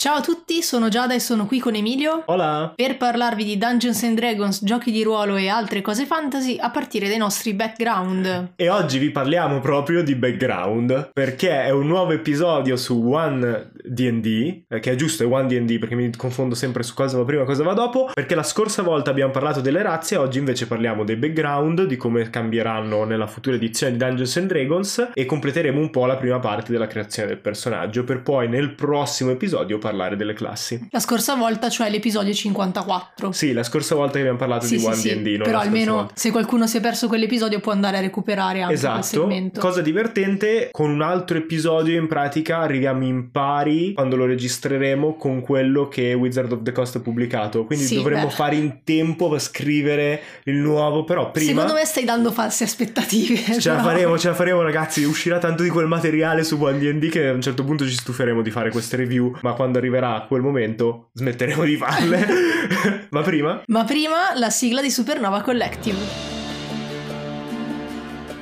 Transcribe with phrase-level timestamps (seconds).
[0.00, 2.72] Ciao a tutti, sono Giada e sono qui con Emilio Hola!
[2.74, 7.06] per parlarvi di Dungeons and Dragons, giochi di ruolo e altre cose fantasy a partire
[7.06, 8.52] dai nostri background.
[8.56, 14.62] E oggi vi parliamo proprio di background perché è un nuovo episodio su One D&D,
[14.68, 17.42] eh, che è giusto, è One D&D perché mi confondo sempre su cosa va prima
[17.42, 21.04] e cosa va dopo, perché la scorsa volta abbiamo parlato delle razze, oggi invece parliamo
[21.04, 25.90] dei background, di come cambieranno nella futura edizione di Dungeons and Dragons e completeremo un
[25.90, 30.32] po' la prima parte della creazione del personaggio per poi nel prossimo episodio parlare delle
[30.34, 30.88] classi.
[30.90, 33.32] La scorsa volta, cioè l'episodio 54.
[33.32, 35.58] Sì, la scorsa volta che abbiamo parlato Sì, di sì, One sì, D&D, non però
[35.58, 36.12] la almeno volta.
[36.16, 39.60] se qualcuno si è perso quell'episodio può andare a recuperare anche quel Esatto, segmento.
[39.60, 45.40] cosa divertente, con un altro episodio in pratica arriviamo in pari quando lo registreremo con
[45.40, 48.32] quello che Wizard of the Coast ha pubblicato, quindi Sì, dovremmo beh.
[48.32, 51.50] fare in tempo per scrivere il nuovo, però prima...
[51.50, 53.36] Secondo me stai dando false aspettative.
[53.60, 53.88] Ce la però.
[53.88, 57.32] faremo, ce la faremo ragazzi, uscirà tanto di quel materiale su One D&D che a
[57.32, 61.64] un certo punto ci stuferemo di fare queste review, ma quando arriverà quel momento smetteremo
[61.64, 62.26] di farle.
[63.10, 63.62] ma prima...
[63.66, 66.38] Ma prima la sigla di Supernova Collective.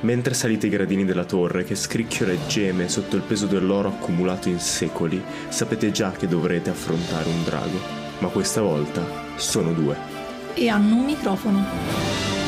[0.01, 4.47] Mentre salite i gradini della torre che scricchiola e geme sotto il peso dell'oro accumulato
[4.47, 7.79] in secoli, sapete già che dovrete affrontare un drago.
[8.19, 9.03] Ma questa volta
[9.35, 9.97] sono due.
[10.53, 12.38] E hanno un microfono.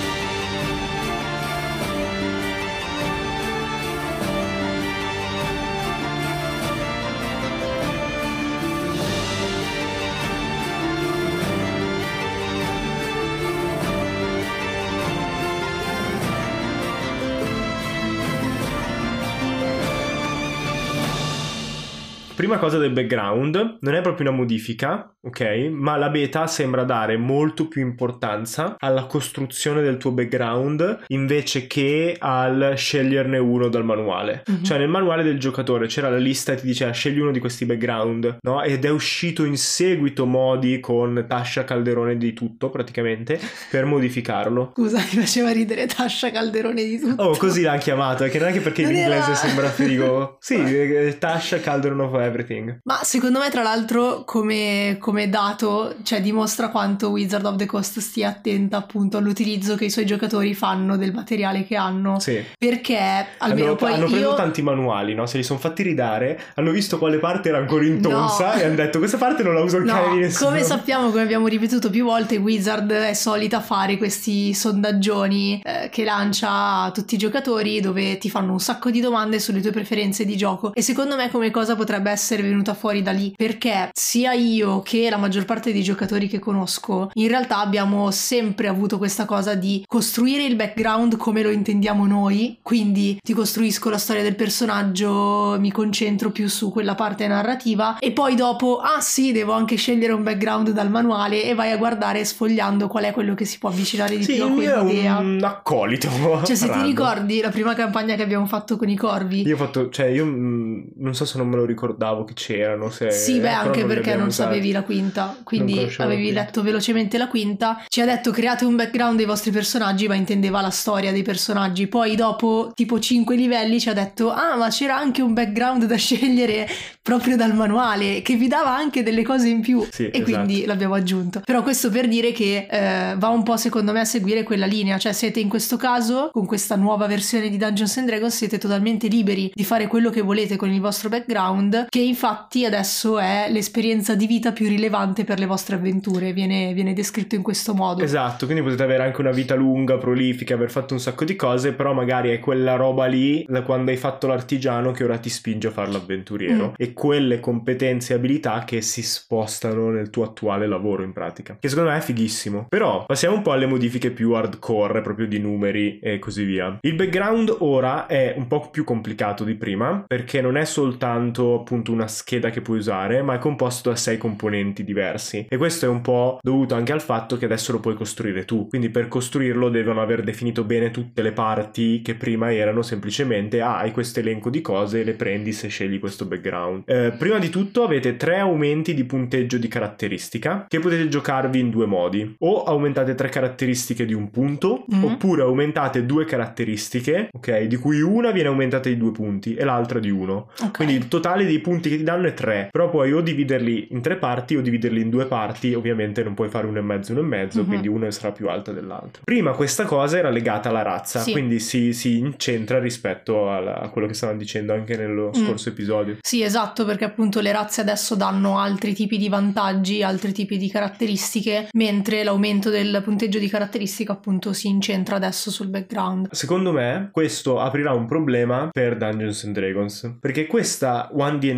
[22.42, 25.70] Prima cosa del background, non è proprio una modifica, ok?
[25.72, 32.16] Ma la beta sembra dare molto più importanza alla costruzione del tuo background invece che
[32.18, 34.42] al sceglierne uno dal manuale.
[34.48, 34.64] Mhm.
[34.64, 37.66] Cioè nel manuale del giocatore c'era la lista e ti diceva scegli uno di questi
[37.66, 38.64] background, no?
[38.64, 44.72] Ed è uscito in seguito modi con Tascia Calderone di tutto praticamente per modificarlo.
[44.76, 47.22] Scusa, mi faceva ridere Tascia Calderone di tutto.
[47.22, 49.70] Oh, così l'ha chiamato, è che non è che perché in Non era- inglese sembra
[49.70, 50.38] figo.
[50.40, 52.80] Sì, eh, Tasha Calderon of Everything.
[52.84, 58.00] Ma secondo me, tra l'altro, come, come dato, cioè dimostra quanto Wizard of the Coast
[58.00, 62.20] stia attenta appunto all'utilizzo che i suoi giocatori fanno del materiale che hanno.
[62.20, 62.44] Sì.
[62.58, 62.98] Perché
[63.38, 64.34] almeno hanno, poi hanno preso io.
[64.36, 65.26] tanti manuali, no?
[65.26, 68.60] Se li sono fatti ridare, hanno visto quale parte era ancora in tonsa No.
[68.62, 70.50] e hanno detto questa parte non la uso il cane di No, nessuno.
[70.50, 76.04] come sappiamo, come abbiamo ripetuto più volte, Wizard è solita fare questi sondaggioni eh, che
[76.04, 80.26] lancia a tutti i giocatori dove ti fanno un sacco di domande sulle tue preferenze
[80.26, 84.34] di gioco e secondo me come cosa potrebbe essere venuta fuori da lì perché sia
[84.34, 89.26] io che la maggior parte dei giocatori che conosco in realtà abbiamo sempre avuto questa
[89.26, 94.36] cosa di costruire il background come lo intendiamo noi, quindi ti costruisco la storia del
[94.36, 99.76] personaggio, mi concentro più su quella parte narrativa e poi dopo, ah sì, devo anche
[99.76, 103.58] scegliere un background dal manuale e vai a guardare sfogliando qual è quello che si
[103.60, 105.18] può avvicinare di Sì, più a quell'idea.
[105.18, 106.10] un accolito.
[106.44, 106.88] Cioè, se ti random.
[106.88, 110.26] ricordi la prima campagna che abbiamo fatto con i corvi, Io ho fatto, cioè, io
[110.26, 112.90] mm, non so se non me lo ricordavo che c'erano.
[112.90, 114.50] Se, Sì, beh, anche non perché non usati.
[114.50, 116.42] sapevi la quinta, quindi avevi quinta.
[116.42, 117.84] letto velocemente la quinta.
[117.88, 121.88] Ci ha detto create un background dei vostri personaggi, ma intendeva la storia dei personaggi.
[121.88, 125.96] Poi dopo tipo 5 livelli ci ha detto "Ah, ma c'era anche un background da
[125.98, 126.68] scegliere
[127.02, 129.86] proprio dal manuale che vi dava anche delle cose in più".
[129.90, 130.68] Sì, e quindi esatto.
[130.68, 131.42] l'abbiamo aggiunto.
[131.46, 134.98] Però questo per dire che eh, va un po' secondo me a seguire quella linea,
[134.98, 139.08] cioè siete in questo caso con questa nuova versione di Dungeons and Dragons siete totalmente
[139.08, 144.16] liberi di fare quello che volete con il vostro background, che infatti adesso è l'esperienza
[144.16, 148.04] di vita più rilevante per le vostre avventure, viene, viene descritto in questo modo.
[148.04, 151.74] Esatto, quindi potete avere anche una vita lunga, prolifica, aver fatto un sacco di cose,
[151.74, 155.68] però magari è quella roba lì, da quando hai fatto l'artigiano, che ora ti spinge
[155.68, 156.70] a fare l'avventuriero.
[156.70, 156.74] Mm.
[156.78, 161.58] E quelle competenze e abilità che si spostano nel tuo attuale lavoro in pratica.
[161.60, 162.68] Che secondo me è fighissimo.
[162.70, 166.78] Però passiamo un po' alle modifiche più hardcore, proprio di numeri e così via.
[166.82, 171.81] Il background ora è un po' più complicato di prima, perché non è soltanto appunto
[171.90, 175.46] una scheda che puoi usare, ma è composto da sei componenti diversi.
[175.50, 178.68] E questo è un po' dovuto anche al fatto che adesso lo puoi costruire tu.
[178.68, 183.78] Quindi per costruirlo devono aver definito bene tutte le parti che prima erano semplicemente ah,
[183.78, 186.84] hai questo elenco di cose, le prendi se scegli questo background.
[186.86, 191.70] Eh, prima di tutto avete tre aumenti di punteggio di caratteristica che potete giocarvi in
[191.70, 192.36] due modi.
[192.40, 195.04] O aumentate tre caratteristiche di un punto, Mhm.
[195.04, 200.00] oppure aumentate due caratteristiche, ok, di cui una viene aumentata di due punti e l'altra
[200.00, 200.50] di uno.
[200.62, 200.76] Ok.
[200.76, 203.88] Quindi il totale dei punti punti che ti danno è 3, però puoi o dividerli
[203.92, 207.12] in tre parti o dividerli in due parti, ovviamente non puoi fare uno e mezzo,
[207.14, 207.68] uno e mezzo, Mhm.
[207.68, 209.22] quindi uno sarà più alto dell'altro.
[209.24, 211.32] Prima questa cosa era legata alla razza, Sì.
[211.32, 215.46] quindi si, si incentra rispetto alla- a quello che stavano dicendo anche nello Mm.
[215.46, 216.18] scorso episodio.
[216.22, 220.70] Sì, esatto, perché appunto le razze adesso danno altri tipi di vantaggi, altri tipi di
[220.70, 226.28] caratteristiche, mentre l'aumento del punteggio di caratteristica appunto si incentra adesso sul background.
[226.32, 231.10] Secondo me questo aprirà un problema per Dungeons and Dragons perché questa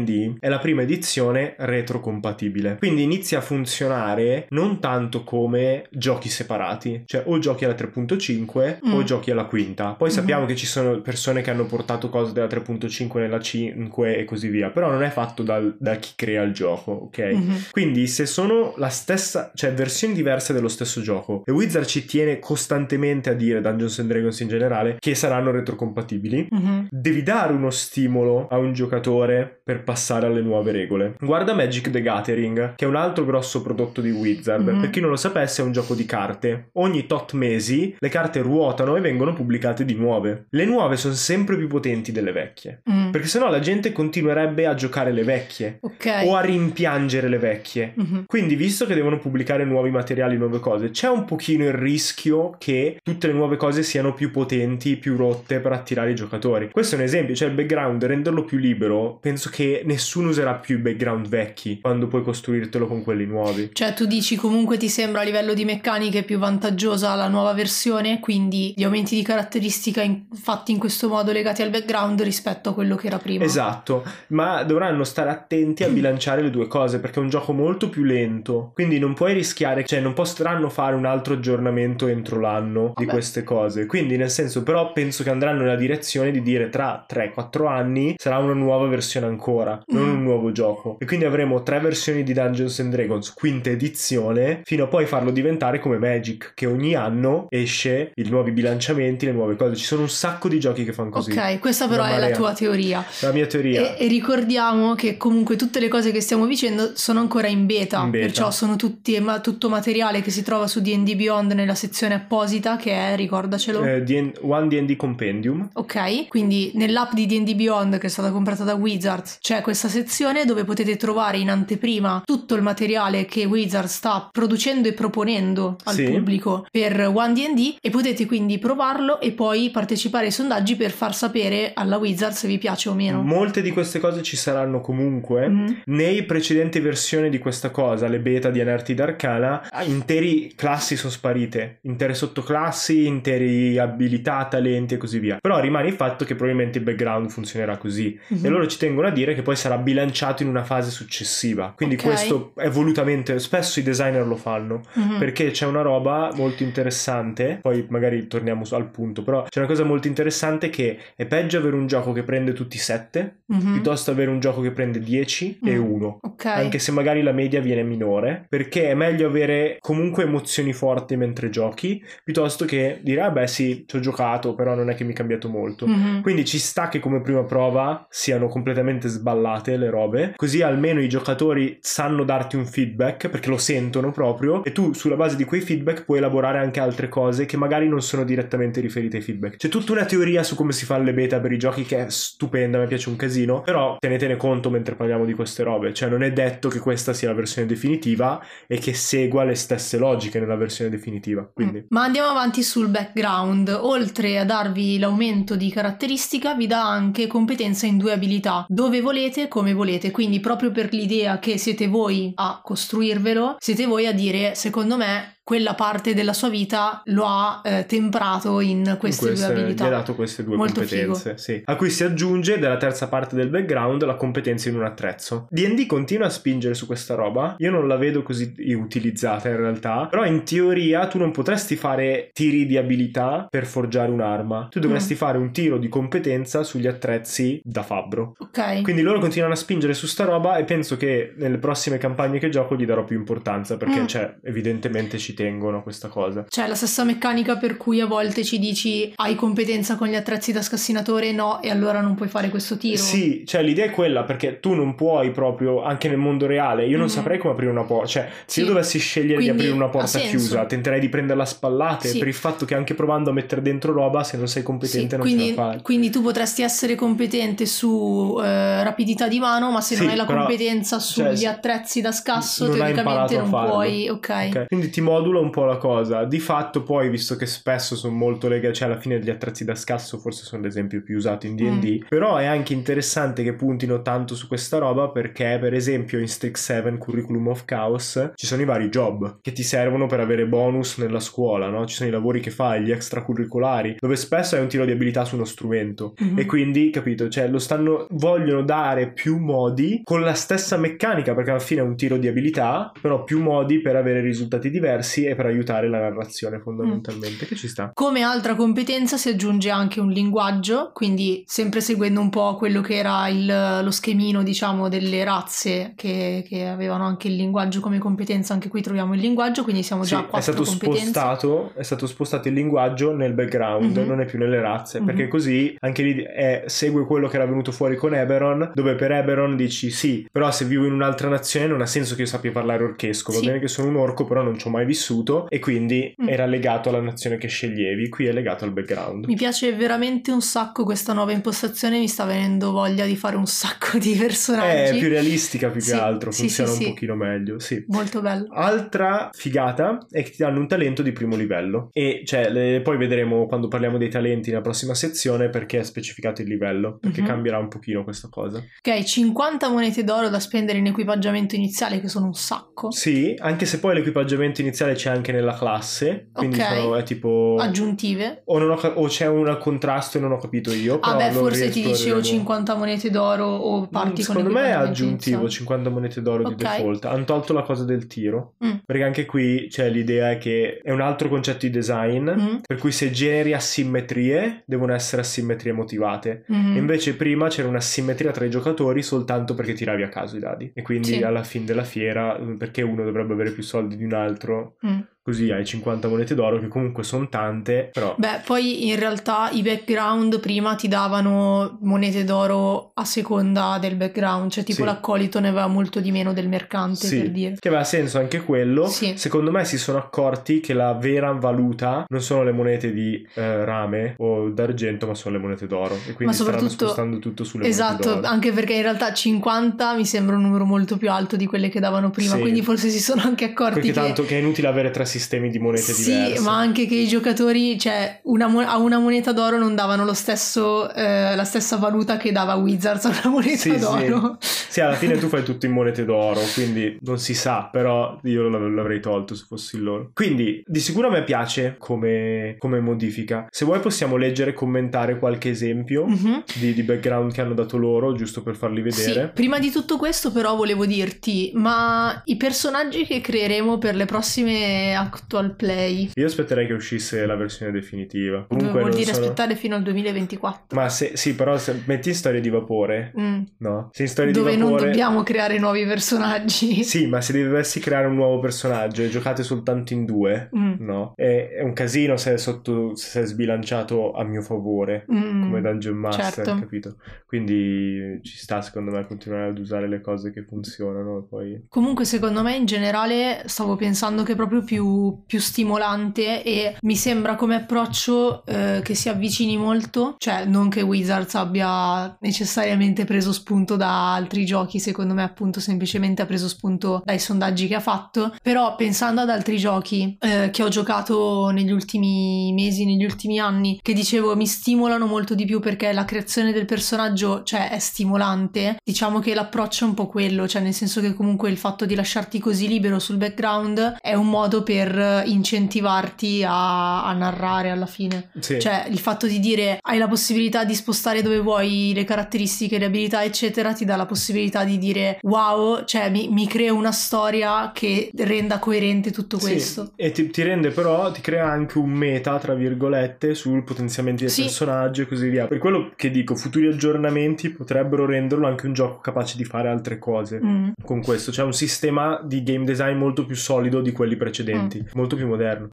[0.03, 7.03] 1D&D è la prima edizione retrocompatibile quindi inizia a funzionare non tanto come giochi separati
[7.05, 9.01] cioè o giochi alla 3.5 o Mm.
[9.03, 10.13] giochi alla quinta poi Mhm.
[10.15, 14.47] sappiamo che ci sono persone che hanno portato cose della 3.5 nella 5 e così
[14.49, 17.57] via però non è fatto dal- da chi crea il gioco ok Mhm.
[17.71, 22.39] quindi se sono la stessa, cioè versioni diverse dello stesso gioco e Wizard ci tiene
[22.39, 26.87] costantemente a dire Dungeons and Dragons in generale che saranno retrocompatibili, Mhm.
[26.91, 29.91] devi dare uno stimolo a un giocatore per passare
[30.27, 31.15] alle nuove regole.
[31.19, 34.67] Guarda Magic the Gathering, che è un altro grosso prodotto di Wizard.
[34.67, 34.81] Mhm.
[34.81, 36.69] Per chi non lo sapesse è un gioco di carte.
[36.73, 40.45] Ogni tot mesi le carte ruotano e vengono pubblicate di nuove.
[40.49, 42.81] Le nuove sono sempre più potenti delle vecchie.
[42.91, 43.11] Mm.
[43.11, 46.23] Perché sennò la gente continuerebbe a giocare le vecchie Ok.
[46.25, 47.93] o a rimpiangere le vecchie.
[47.95, 48.23] Mhm.
[48.27, 52.99] Quindi, visto che devono pubblicare nuovi materiali, nuove cose, c'è un pochino il rischio che
[53.03, 56.69] tutte le nuove cose siano più potenti, più rotte per attirare i giocatori.
[56.71, 60.77] Questo è un esempio, cioè il background, renderlo più libero, penso che nessuno userà più
[60.77, 63.69] i background vecchi quando puoi costruirtelo con quelli nuovi.
[63.73, 68.19] Cioè tu dici comunque ti sembra a livello di meccaniche più vantaggiosa la nuova versione,
[68.19, 72.73] quindi gli aumenti di caratteristica in- fatti in questo modo legati al background rispetto a
[72.73, 73.43] quello che era prima.
[73.43, 77.89] Esatto, ma dovranno stare attenti a bilanciare le due cose perché è un gioco molto
[77.89, 82.93] più lento, quindi non puoi rischiare, cioè non potranno fare un altro aggiornamento entro l'anno
[82.95, 83.11] di Vabbè.
[83.11, 83.85] queste cose.
[83.85, 88.37] Quindi nel senso, però penso che andranno nella direzione di dire tra 3-4 anni sarà
[88.37, 90.11] una nuova versione ancora, non Mm.
[90.15, 90.97] un nuovo gioco.
[90.99, 95.31] E quindi avremo tre versioni di Dungeons and Dragons, quinta edizione, fino a poi farlo
[95.31, 99.75] diventare come Magic, che ogni anno esce i nuovi bilanciamenti, le nuove cose.
[99.75, 101.31] Ci sono un sacco di giochi che fanno così.
[101.31, 103.03] Ok, questa però Una è la tua teoria.
[103.21, 103.95] La mia teoria.
[103.95, 108.01] E, e ricordiamo che comunque tutte le cose che stiamo dicendo sono ancora in beta,
[108.03, 108.25] In beta.
[108.25, 112.75] perciò sono tutti, ma, tutto materiale che si trova su D&D Beyond nella sezione apposita
[112.77, 113.83] che è, ricordacelo.
[113.83, 118.63] eh, D- One D&D Compendium Ok, quindi nell'app di D&D Beyond che è stata comprata
[118.63, 123.95] da Wizards c'è questa sezione dove potete trovare in anteprima tutto il materiale che Wizards
[123.95, 126.03] sta producendo e proponendo al Sì.
[126.03, 131.15] pubblico per One D&D e potete quindi provarlo e poi partecipare ai sondaggi per far
[131.15, 133.21] sapere alla Wizards se vi piace o meno.
[133.23, 135.81] molte di queste cose ci saranno comunque Mhm.
[135.85, 141.11] nei precedenti versioni di questa cosa le beta di Anartid Arcana ah, interi classi sono
[141.11, 146.77] sparite intere sottoclassi interi abilità talenti e così via però rimane il fatto che probabilmente
[146.79, 148.45] il background funzionerà così Mhm.
[148.45, 151.95] e loro ci tengono a dire che poi sarà bilanciato in una fase successiva quindi
[151.95, 152.03] Ok.
[152.03, 155.17] questo è volutamente spesso i designer lo fanno Mhm.
[155.19, 159.83] perché c'è una roba molto interessante, poi magari torniamo al punto, però c'è una cosa
[159.83, 163.73] molto interessante che è peggio avere un gioco che prende tutti 7 Mhm.
[163.73, 165.83] piuttosto avere un gioco che prende 10 e Mm.
[165.83, 166.19] 1.
[166.21, 166.45] Ok.
[166.45, 171.49] Anche se magari la media viene minore, perché è meglio avere comunque emozioni forti mentre
[171.49, 175.11] giochi, piuttosto che dire, ah beh sì, ci ho giocato, però non è che mi
[175.13, 175.87] è cambiato molto.
[175.87, 176.21] Mhm.
[176.21, 179.07] Quindi ci sta che come prima prova siano completamente
[179.43, 184.63] sballate le robe, così almeno i giocatori sanno darti un feedback perché lo sentono proprio
[184.63, 188.01] e tu sulla base di quei feedback puoi elaborare anche altre cose che magari non
[188.01, 189.57] sono direttamente riferite ai feedback.
[189.57, 192.09] C'è tutta una teoria su come si fanno le beta per i giochi che è
[192.09, 196.23] stupenda, mi piace un casino, però tenetene conto mentre parliamo di queste robe, cioè non
[196.23, 200.55] è detto che questa sia la versione definitiva e che segua le stesse logiche nella
[200.55, 201.49] versione definitiva.
[201.53, 201.85] Quindi Mm.
[201.89, 203.69] Ma andiamo avanti sul background.
[203.81, 209.22] Oltre a darvi l'aumento di caratteristica, vi dà anche competenza in due abilità, dove volete,
[209.47, 210.11] come volete.
[210.11, 215.32] Quindi, proprio per l'idea che siete voi a costruirvelo, siete voi a dire, secondo me,
[215.43, 219.61] quella parte della sua vita lo ha eh, temprato in queste, Queste- due Gli ha
[219.63, 219.89] abilità.
[219.89, 221.61] dato queste due Molto competenze, sì.
[221.65, 225.47] A cui si aggiunge della terza parte del background la competenza in un attrezzo.
[225.49, 227.55] D&D continua a spingere su questa roba.
[227.57, 232.29] Io non la vedo così utilizzata in realtà, però in teoria tu non potresti fare
[232.33, 234.67] tiri di abilità per forgiare un'arma.
[234.69, 238.35] Tu dovresti fare un tiro di competenza sugli attrezzi da fabbro.
[238.39, 238.81] Ok.
[238.81, 242.49] Quindi loro continuano a spingere su sta roba e penso che nelle prossime campagne che
[242.49, 244.05] gioco gli darò più importanza perché Mm.
[244.05, 246.45] cioè evidentemente ci ci tengono a questa cosa.
[246.47, 250.51] Cioè la stessa meccanica per cui a volte ci dici hai competenza con gli attrezzi
[250.51, 252.97] da scassinatore, no, e allora non puoi fare questo tiro.
[252.97, 256.97] Sì, cioè l'idea è quella perché tu non puoi proprio, anche nel mondo reale, io
[256.97, 257.11] non Mhm.
[257.11, 258.71] saprei come aprire una porta, cioè se io Sì.
[258.71, 262.19] dovessi scegliere Quindi di aprire una porta chiusa, tenterei di prenderla a spallate Sì.
[262.19, 265.15] per il fatto che anche provando a mettere dentro roba, se non sei competente Sì,
[265.15, 265.81] non quindi, ce la fai.
[265.81, 270.25] quindi tu potresti essere competente su eh, rapidità di mano, ma se non hai la
[270.25, 274.09] competenza cioè, sugli se- attrezzi da scasso, non teoricamente non puoi.
[274.09, 274.65] Ok.
[274.67, 276.25] Quindi ti modula un po' la cosa.
[276.25, 279.75] Di fatto, poi, visto che spesso sono molto legati, cioè alla fine gli attrezzi da
[279.75, 282.03] scasso forse sono l'esempio più usato in DD.
[282.03, 282.07] Mm.
[282.09, 286.61] Però è anche interessante che puntino tanto su questa roba perché, per esempio, in Strix
[286.61, 290.97] 7 Curriculum of Chaos ci sono i vari job che ti servono per avere bonus
[290.97, 291.85] nella scuola, no?
[291.85, 295.23] Ci sono i lavori che fai, gli extracurricolari, dove spesso hai un tiro di abilità
[295.23, 296.13] su uno strumento.
[296.19, 296.39] Mhm.
[296.39, 301.51] E quindi, capito, cioè lo stanno, vogliono dare più modi con la stessa meccanica, perché
[301.51, 305.35] alla fine è un tiro di abilità, però più modi per avere risultati diversi e
[305.35, 307.91] per aiutare la narrazione fondamentalmente, che ci sta.
[307.93, 312.95] Come altra competenza si aggiunge anche un linguaggio, quindi sempre seguendo un po' quello che
[312.97, 318.53] era il- lo schemino, diciamo, delle razze che, che avevano anche il linguaggio come competenza,
[318.53, 320.99] anche qui troviamo il linguaggio, quindi siamo Sì, già a è stato competenze.
[321.09, 324.07] spostato, è stato spostato il linguaggio nel background, Mhm.
[324.07, 325.05] non è più nelle razze, Mhm.
[325.05, 329.11] perché così anche lì è- segue quello che era venuto fuori con Eberron, dove per
[329.11, 332.51] Eberron dici sì, però se vivo in un'altra nazione non ha senso che io sappia
[332.51, 333.45] parlare orchesco, va Sì.
[333.45, 335.01] bene che sono un orco, però non ci ho mai vissuto
[335.49, 336.27] e quindi Mm.
[336.29, 339.25] era legato alla nazione che sceglievi, qui è legato al background.
[339.25, 343.45] Mi piace veramente un sacco questa nuova impostazione, mi sta venendo voglia di fare un
[343.45, 344.95] sacco di personaggi.
[344.95, 346.89] È più realistica più Sì, che altro, funziona sì, un sì.
[346.91, 347.83] pochino meglio, sì.
[347.87, 348.47] Molto bello.
[348.51, 352.97] Altra figata è che ti danno un talento di primo livello e cioè le- poi
[352.97, 357.27] vedremo quando parliamo dei talenti nella prossima sezione perché è specificato il livello, perché Mhm.
[357.27, 358.57] cambierà un pochino questa cosa.
[358.57, 362.91] Ok, 50 monete d'oro da spendere in equipaggiamento iniziale, che sono un sacco.
[362.91, 366.65] Sì, anche se poi l'equipaggiamento iniziale c'è anche nella classe, quindi Ok.
[366.65, 367.55] sono- è tipo...
[367.59, 368.41] Aggiuntive.
[368.45, 370.99] O, non ho o c'è un contrasto e non ho capito io.
[371.01, 372.21] Ah beh, forse ti riesploreremo.
[372.23, 375.49] 50 monete d'oro o parti Mm, con Secondo me è aggiuntivo iniziale.
[375.49, 376.59] 50 monete d'oro di Ok.
[376.59, 377.05] default.
[377.05, 378.53] Hanno tolto la cosa del tiro.
[378.65, 378.71] Mm.
[378.85, 382.29] Perché anche qui c'è l'idea è che è un altro concetto di design.
[382.29, 382.55] Mm.
[382.65, 386.43] Per cui se generi asimmetrie, devono essere asimmetrie motivate.
[386.47, 386.75] Mhm.
[386.77, 390.71] Invece prima c'era una simmetria tra i giocatori soltanto perché tiravi a caso i dadi.
[390.73, 391.21] E quindi Sì.
[391.23, 395.12] alla fine della fiera, eh, perché uno dovrebbe avere più soldi di un altro, Mm.
[395.23, 398.13] Così hai 50 monete d'oro, che comunque sono tante, però...
[398.17, 404.51] Beh, poi in realtà i background prima ti davano monete d'oro a seconda del background,
[404.51, 404.85] cioè tipo Sì.
[404.85, 407.55] l'accolito ne aveva molto di meno del mercante, Sì, per dire.
[407.57, 408.85] che aveva senso anche quello.
[408.87, 409.13] Sì.
[409.15, 413.63] Secondo me si sono accorti che la vera valuta non sono le monete di eh,
[413.63, 415.93] rame o d'argento, ma sono le monete d'oro.
[415.95, 418.27] E quindi Ma stanno soprattutto- spostando tutto sulle Esatto, monete d'oro.
[418.33, 421.79] anche perché in realtà 50 mi sembra un numero molto più alto di quelle che
[421.79, 423.99] davano prima, quindi forse si sono anche accorti Perché che...
[423.99, 426.41] tanto che è inutile avere tre sistemi di monete Sì, diverse.
[426.41, 430.91] ma anche che i giocatori, cioè, una a una moneta d'oro non davano lo stesso,
[430.93, 434.37] eh, la stessa valuta che dava Wizards a una moneta Sì, d'oro.
[434.39, 434.61] sì.
[434.73, 438.49] Sì, alla fine tu fai tutto in monete d'oro, quindi non si sa, però io
[438.49, 440.09] l'av- l'avrei tolto se fossi loro.
[440.13, 443.45] Quindi, di sicuro a me piace come, come modifica.
[443.51, 446.43] Se vuoi possiamo leggere e commentare qualche esempio Mhm.
[446.55, 449.27] di, di background che hanno dato loro, giusto per farli Sì, vedere.
[449.33, 454.95] prima di tutto questo però volevo dirti, ma i personaggi che creeremo per le prossime
[455.03, 458.45] actual play, Io aspetterei che uscisse la versione definitiva.
[458.47, 460.75] Comunque vuol non dire sono- aspettare fino al 2024.
[460.75, 463.41] Ma se, sì, però se metti in storia di vapore, Mm.
[463.59, 463.89] no?
[463.91, 464.89] Se in storia Dove di non vapore...
[464.89, 466.83] dobbiamo creare nuovi personaggi.
[466.93, 470.73] Sì, ma se dovessi creare un nuovo personaggio e giocate soltanto in due, Mm.
[470.79, 471.13] no?
[471.15, 475.05] È, è un casino se è, sotto, se è sbilanciato a mio favore.
[475.11, 475.41] Mm.
[475.43, 476.59] Come Dungeon Master, certo.
[476.59, 476.95] capito?
[477.25, 481.65] Quindi ci sta secondo me continuare ad usare le cose che funzionano poi...
[481.67, 484.85] Comunque, secondo me, in generale, stavo pensando che proprio più,
[485.25, 490.15] più stimolante e mi sembra come approccio eh, che si avvicini molto.
[490.17, 496.21] Cioè, non che Wizards abbia necessariamente preso spunto da altri giochi, secondo me, appunto, semplicemente
[496.21, 498.35] ha preso spunto dai sondaggi che ha fatto.
[498.41, 503.79] Però, pensando ad altri giochi eh, che ho giocato negli ultimi mesi, negli ultimi anni,
[503.81, 508.77] che dicevo mi stimolano molto di più perché la creazione del personaggio, cioè, è stimolante.
[508.83, 511.95] Diciamo che l'approccio è un po' quello, cioè, nel senso che comunque il fatto di
[511.95, 514.82] lasciarti così libero sul background è un modo per
[515.25, 518.29] incentivarti a, a narrare alla fine.
[518.39, 518.59] Sì.
[518.59, 522.85] Cioè, il fatto di dire hai la possibilità di spostare dove vuoi le caratteristiche, le
[522.85, 527.71] abilità, eccetera, ti dà la possibilità di dire wow, cioè mi, mi creo una storia
[527.73, 529.91] che renda coerente tutto Sì, questo.
[529.95, 534.31] E ti, ti rende però, ti crea anche un meta, tra virgolette, sul potenziamento del
[534.31, 534.43] Sì.
[534.43, 535.47] personaggio e così via.
[535.47, 539.99] Per quello che dico, futuri aggiornamenti potrebbero renderlo anche un gioco capace di fare altre
[539.99, 540.39] cose.
[540.43, 540.69] Mm.
[540.83, 544.72] Con questo c'è un sistema di game design molto più solido di quelli precedenti.
[544.79, 545.69] Avanti, molto più moderno.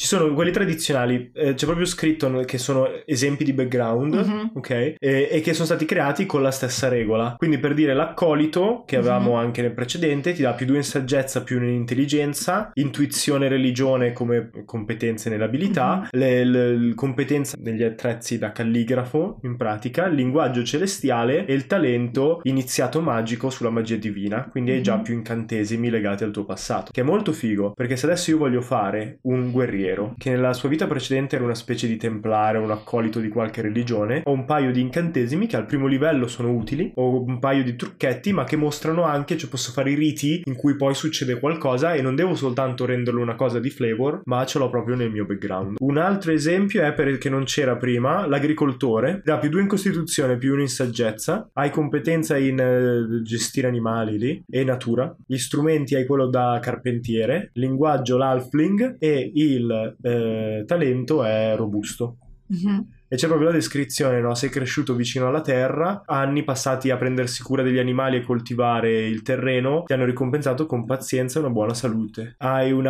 [0.00, 4.50] Ci sono quelli tradizionali, eh, c'è proprio scritto che sono esempi di background, Mhm.
[4.54, 4.70] ok?
[4.70, 7.34] E, e che sono stati creati con la stessa regola.
[7.36, 9.38] Quindi per dire l'accolito, che avevamo Mhm.
[9.38, 14.12] anche nel precedente, ti dà più due in saggezza, più in intelligenza, intuizione e religione
[14.12, 16.08] come competenze nell'abilità, Mhm.
[16.12, 22.38] le, le- competenze negli attrezzi da calligrafo, in pratica, il linguaggio celestiale e il talento
[22.44, 24.46] iniziato magico sulla magia divina.
[24.48, 25.02] Quindi hai già Mhm.
[25.02, 28.60] più incantesimi legati al tuo passato, che è molto figo, perché se adesso io voglio
[28.60, 29.86] fare un guerriero
[30.16, 34.22] che nella sua vita precedente era una specie di templare, un accolito di qualche religione,
[34.24, 37.76] ho un paio di incantesimi che al primo livello sono utili, ho un paio di
[37.76, 41.94] trucchetti, ma che mostrano anche, cioè posso fare i riti in cui poi succede qualcosa
[41.94, 45.24] e non devo soltanto renderlo una cosa di flavor, ma ce l'ho proprio nel mio
[45.24, 45.76] background.
[45.80, 50.52] Un altro esempio è perché non c'era prima, l'agricoltore, dà più due in costituzione, più
[50.52, 56.06] uno in saggezza, hai competenza in eh, gestire animali lì e natura, gli strumenti hai
[56.06, 62.18] quello da carpentiere, linguaggio l'halfling e il eh, talento è robusto.
[62.46, 62.86] Mhm.
[63.10, 64.34] E c'è proprio la descrizione, no?
[64.34, 69.22] Sei cresciuto vicino alla terra, anni passati a prendersi cura degli animali e coltivare il
[69.22, 72.34] terreno ti hanno ricompensato con pazienza e una buona salute.
[72.36, 72.86] Hai un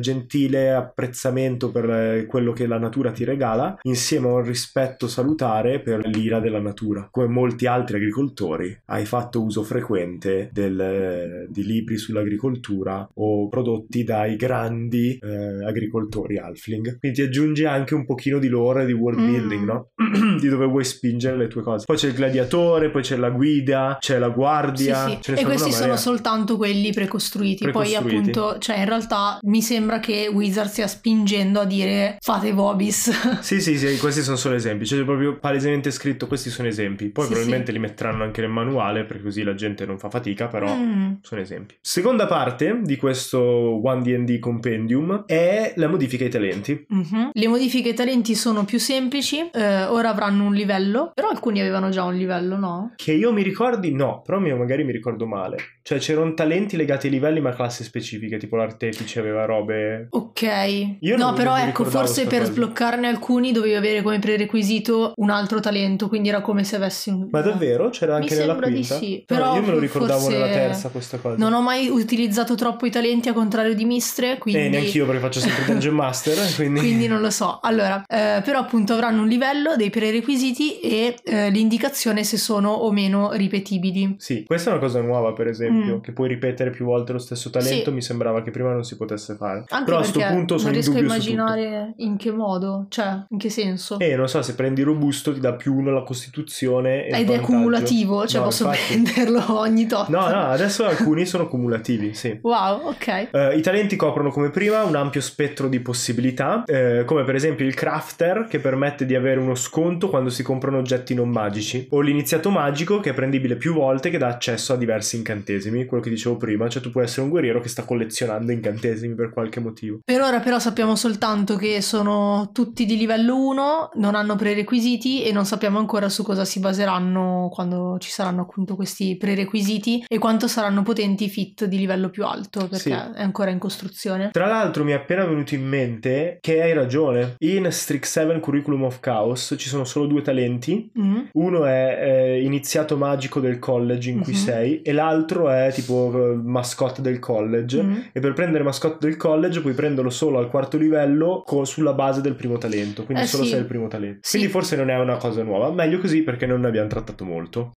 [0.00, 5.80] gentile apprezzamento per eh, quello che la natura ti regala, insieme a un rispetto salutare
[5.80, 7.08] per l'ira della natura.
[7.10, 14.04] Come molti altri agricoltori, hai fatto uso frequente del, eh, di libri sull'agricoltura o prodotti
[14.04, 17.00] dai grandi eh, agricoltori halfling.
[17.00, 19.34] Quindi ti aggiungi anche un pochino di lore e di world Mm.
[19.56, 19.90] Building, no?
[20.40, 21.84] di dove vuoi spingere le tue cose.
[21.86, 25.08] Poi c'è il gladiatore, poi c'è la guida, c'è la guardia.
[25.08, 25.32] Sì, sì.
[25.32, 27.64] E questi sono soltanto quelli precostruiti.
[27.70, 28.16] Poi Precostruiti.
[28.30, 33.10] appunto, cioè in realtà mi sembra che Wizard stia spingendo a dire fate Vobis.
[33.46, 34.84] Sì, sì, sì, questi sono solo esempi.
[34.84, 37.08] C'è proprio palesemente scritto questi sono esempi.
[37.10, 40.48] Poi Sì, probabilmente li metteranno anche nel manuale perché così la gente non fa fatica,
[40.48, 41.14] però Mm.
[41.22, 41.74] sono esempi.
[41.80, 43.40] Seconda parte di questo
[43.80, 46.84] 1D&D Compendium è la modifica ai talenti.
[46.88, 47.30] Mhm.
[47.32, 51.90] Le modifiche ai talenti sono più semplici, eh, ora avranno un livello, però alcuni avevano
[51.90, 52.92] già un livello, no?
[52.96, 55.56] Che io mi ricordi, no, però magari mi ricordo male.
[55.86, 60.08] Cioè c'erano talenti legati ai livelli ma a classi specifiche, tipo l'artefice aveva robe...
[60.10, 62.50] Ok, Io no, però mi ecco, forse per cosa.
[62.50, 67.28] sbloccarne alcuni dovevi avere come prerequisito un altro talento, quindi era come se avessi un...
[67.30, 67.90] Ma davvero?
[67.90, 68.98] C'era Mi anche nella sembra di quinta?
[68.98, 71.36] sì, No, però io me lo ricordavo forse- nella terza questa cosa.
[71.38, 74.62] Non ho mai utilizzato troppo i talenti a contrario di Mistre, quindi...
[74.62, 76.80] Eh, neanche io perché faccio sempre Dungeon Master, quindi...
[76.80, 77.60] Quindi non lo so.
[77.62, 82.90] Allora, eh, però appunto avranno un livello, dei prerequisiti e eh, l'indicazione se sono o
[82.90, 84.16] meno ripetibili.
[84.18, 86.00] Sì, questa è una cosa nuova, per esempio, Mm.
[86.00, 87.90] che puoi ripetere più volte lo stesso talento.
[87.90, 87.94] Sì.
[87.94, 89.64] Mi sembrava che prima non si potesse fare.
[89.68, 92.86] Anche Però a perché sto punto sono non in riesco a immaginare in che modo,
[92.88, 93.98] cioè in che senso.
[93.98, 98.26] Eh, non so, se prendi robusto ti dà più uno la costituzione Ed è cumulativo,
[98.26, 99.00] cioè No, posso infatti.
[99.02, 100.08] prenderlo ogni tot.
[100.08, 102.38] No, no, adesso alcuni sono cumulativi, sì.
[102.42, 103.28] Wow, ok.
[103.32, 107.66] Eh, I talenti coprono come prima un ampio spettro di possibilità, eh, come per esempio
[107.66, 112.00] il crafter che permette di avere uno sconto quando si comprano oggetti non magici, o
[112.00, 116.10] l'iniziato magico che è prendibile più volte che dà accesso a diversi incantesimi, quello che
[116.10, 119.98] dicevo prima, cioè tu puoi essere un guerriero che sta collezionando incantesimi per qualche motivo.
[120.04, 125.32] Per ora però sappiamo soltanto che sono tutti di livello 1, non hanno prerequisiti e
[125.32, 130.48] non sappiamo ancora su cosa si baseranno quando ci saranno appunto questi prerequisiti e quanto
[130.48, 132.90] saranno potenti i fit di livello più alto perché Sì.
[132.90, 134.30] è ancora in costruzione.
[134.32, 138.84] Tra l'altro mi è appena venuto in mente che hai ragione, in Strix 7 Curriculum
[138.84, 141.14] of Chaos ci sono solo due talenti, Mm.
[141.32, 144.38] Uno è eh, iniziato magico del college in cui Mhm.
[144.38, 147.82] sei e l'altro è tipo eh, mascotte del college.
[147.82, 147.94] Mm.
[148.12, 152.20] E per prendere mascotte del college puoi prenderlo solo al quarto livello co- sulla base
[152.20, 153.50] del primo talento, quindi Eh solo sì.
[153.50, 154.20] se è il primo talento.
[154.22, 154.36] Sì.
[154.36, 157.72] Quindi forse non è una cosa nuova, meglio così perché non ne abbiamo trattato molto.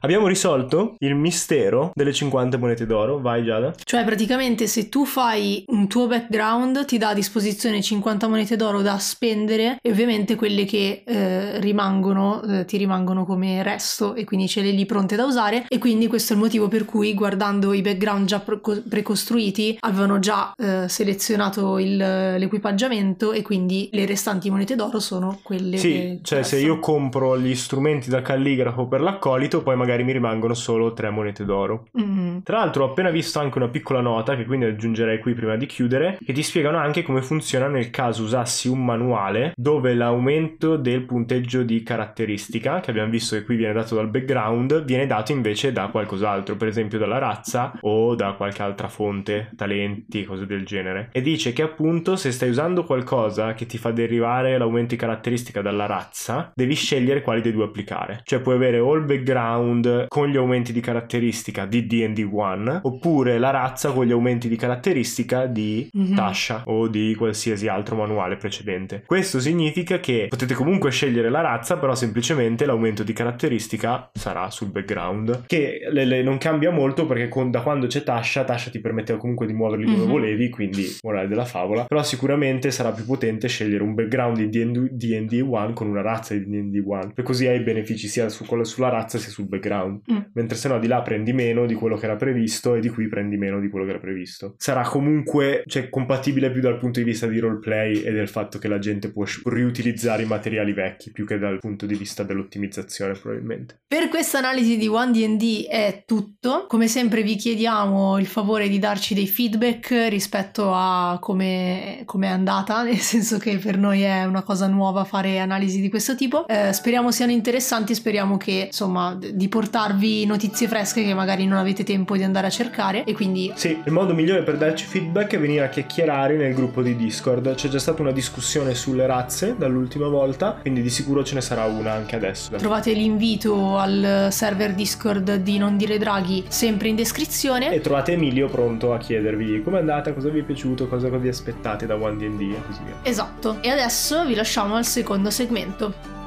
[0.00, 3.74] Abbiamo risolto il mistero delle 50 monete d'oro, vai Giada.
[3.82, 8.80] Cioè praticamente se tu fai un tuo background ti dà a disposizione 50 monete d'oro
[8.80, 14.46] da spendere e ovviamente quelle che eh, rimangono eh, ti rimangono come resto e quindi
[14.46, 15.64] ce le lì pronte da usare.
[15.68, 20.20] E quindi questo è il motivo per cui guardando i background già pre- precostruiti avevano
[20.20, 26.44] già eh, selezionato il- l'equipaggiamento e quindi le restanti monete d'oro sono quelle Sì, cioè
[26.44, 31.10] se io compro gli strumenti da calligrafo per l'accolito, poi magari mi rimangono solo 3
[31.10, 31.88] monete d'oro.
[32.00, 32.38] Mm.
[32.42, 35.66] Tra l'altro ho appena visto anche una piccola nota che quindi aggiungerei qui prima di
[35.66, 41.02] chiudere che ti spiegano anche come funziona nel caso usassi un manuale dove l'aumento del
[41.02, 45.72] punteggio di caratteristica che abbiamo visto che qui viene dato dal background viene dato invece
[45.72, 51.10] da qualcos'altro per esempio dalla razza o da qualche altra fonte talenti cose del genere
[51.12, 55.62] e dice che appunto se stai usando qualcosa che ti fa derivare l'aumento di caratteristica
[55.62, 60.06] dalla razza devi scegliere quali dei due applicare cioè puoi avere o il background background
[60.08, 64.56] con gli aumenti di caratteristica di D&D 1 oppure la razza con gli aumenti di
[64.56, 66.14] caratteristica di Mhm.
[66.14, 69.02] Tasha o di qualsiasi altro manuale precedente.
[69.06, 74.70] Questo significa che potete comunque scegliere la razza, però semplicemente l'aumento di caratteristica sarà sul
[74.70, 78.80] background, che le- le- non cambia molto perché con- da quando c'è Tasha, Tasha ti
[78.80, 80.08] permetteva comunque di muoverli dove Mhm.
[80.10, 84.88] volevi, quindi morale della favola, però sicuramente sarà più potente scegliere un background di D&D
[84.92, 88.88] D&D 1 con una razza di D&D 1, e così hai benefici sia su sulla
[88.88, 90.18] razza sia sul background, Mm.
[90.34, 93.08] mentre se no di là prendi meno di quello che era previsto e di qui
[93.08, 94.54] prendi meno di quello che era previsto.
[94.56, 98.68] Sarà comunque cioè, compatibile più dal punto di vista di roleplay e del fatto che
[98.68, 103.80] la gente può riutilizzare i materiali vecchi più che dal punto di vista dell'ottimizzazione probabilmente.
[103.86, 106.66] Per questa analisi di One D&D è tutto.
[106.66, 112.30] Come sempre vi chiediamo il favore di darci dei feedback rispetto a come, come è
[112.30, 116.46] andata, nel senso che per noi è una cosa nuova fare analisi di questo tipo.
[116.46, 121.82] Eh, speriamo siano interessanti, speriamo che insomma di portarvi notizie fresche che magari non avete
[121.82, 125.40] tempo di andare a cercare e quindi Sì, il modo migliore per darci feedback è
[125.40, 127.56] venire a chiacchierare nel gruppo di Discord.
[127.56, 131.64] C'è già stata una discussione sulle razze dall'ultima volta, quindi di sicuro ce ne sarà
[131.64, 132.54] una anche adesso.
[132.54, 137.72] trovate l'invito al server Discord di Non Dire Draghi sempre in descrizione.
[137.72, 141.84] E trovate Emilio pronto a chiedervi com'è andata, cosa vi è piaciuto, cosa vi aspettate
[141.84, 142.94] da One D&D e così via.
[143.02, 146.17] Esatto, e adesso vi lasciamo al secondo segmento.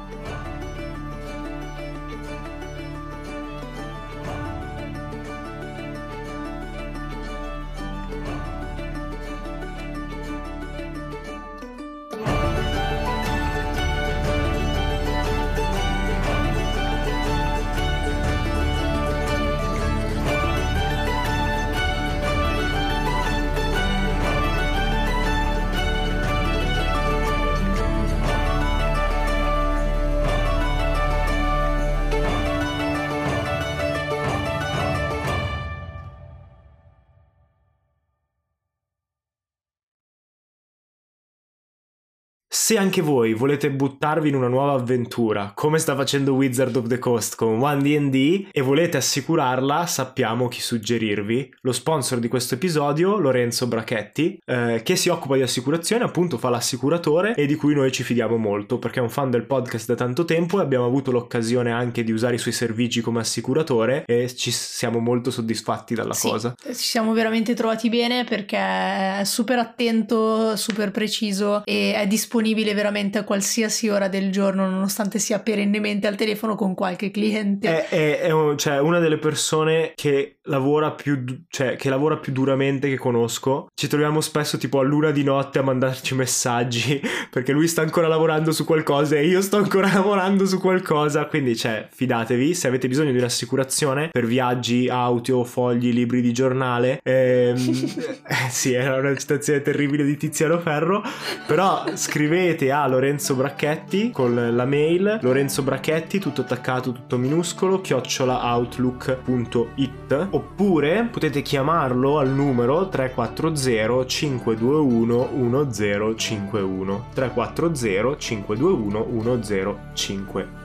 [42.72, 46.98] Se anche voi volete buttarvi in una nuova avventura, come sta facendo Wizard of the
[46.98, 51.56] Coast con One D&D, e volete assicurarla, sappiamo chi suggerirvi.
[51.60, 56.48] Lo sponsor di questo episodio, Lorenzo Brachetti, eh, che si occupa di assicurazione, appunto fa
[56.48, 59.94] l'assicuratore e di cui noi ci fidiamo molto, perché è un fan del podcast da
[59.94, 64.34] tanto tempo e abbiamo avuto l'occasione anche di usare i suoi servigi come assicuratore e
[64.34, 66.54] ci siamo molto soddisfatti dalla Sì, cosa.
[66.56, 73.18] Ci siamo veramente trovati bene perché è super attento, super preciso e è disponibile veramente
[73.18, 77.88] a qualsiasi ora del giorno, nonostante sia perennemente al telefono con qualche cliente.
[77.88, 82.32] È, è- è un- cioè, una delle persone che lavora, più, cioè, che lavora più
[82.32, 83.66] duramente che conosco.
[83.74, 88.06] Ci troviamo spesso tipo a luna di notte a mandarci messaggi perché lui sta ancora
[88.08, 91.26] lavorando su qualcosa e io sto ancora lavorando su qualcosa.
[91.26, 97.00] Quindi, cioè, fidatevi, se avete bisogno di un'assicurazione per viaggi, auto, fogli, libri di giornale.
[97.02, 97.56] ehm,
[98.28, 101.02] eh, sì, era una citazione terribile di Tiziano Ferro.
[101.46, 105.18] Però scrivete a Lorenzo Bracchetti con la mail.
[105.22, 117.06] Lorenzo Bracchetti, tutto attaccato, tutto minuscolo, chiocciolaoutlook.it oppure potete chiamarlo al numero 340 521 1051
[117.14, 120.61] 340 521 1051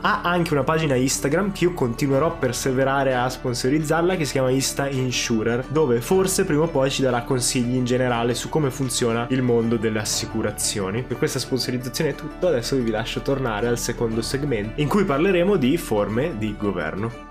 [0.00, 4.50] ha anche una pagina Instagram che io continuerò a perseverare a sponsorizzarla che si chiama
[4.50, 9.26] Insta Insurer dove forse prima o poi ci darà consigli in generale su come funziona
[9.30, 11.02] il mondo delle assicurazioni.
[11.02, 15.56] Per questa sponsorizzazione è tutto adesso vi lascio tornare al secondo segmento in cui parleremo
[15.56, 17.29] di forme di governo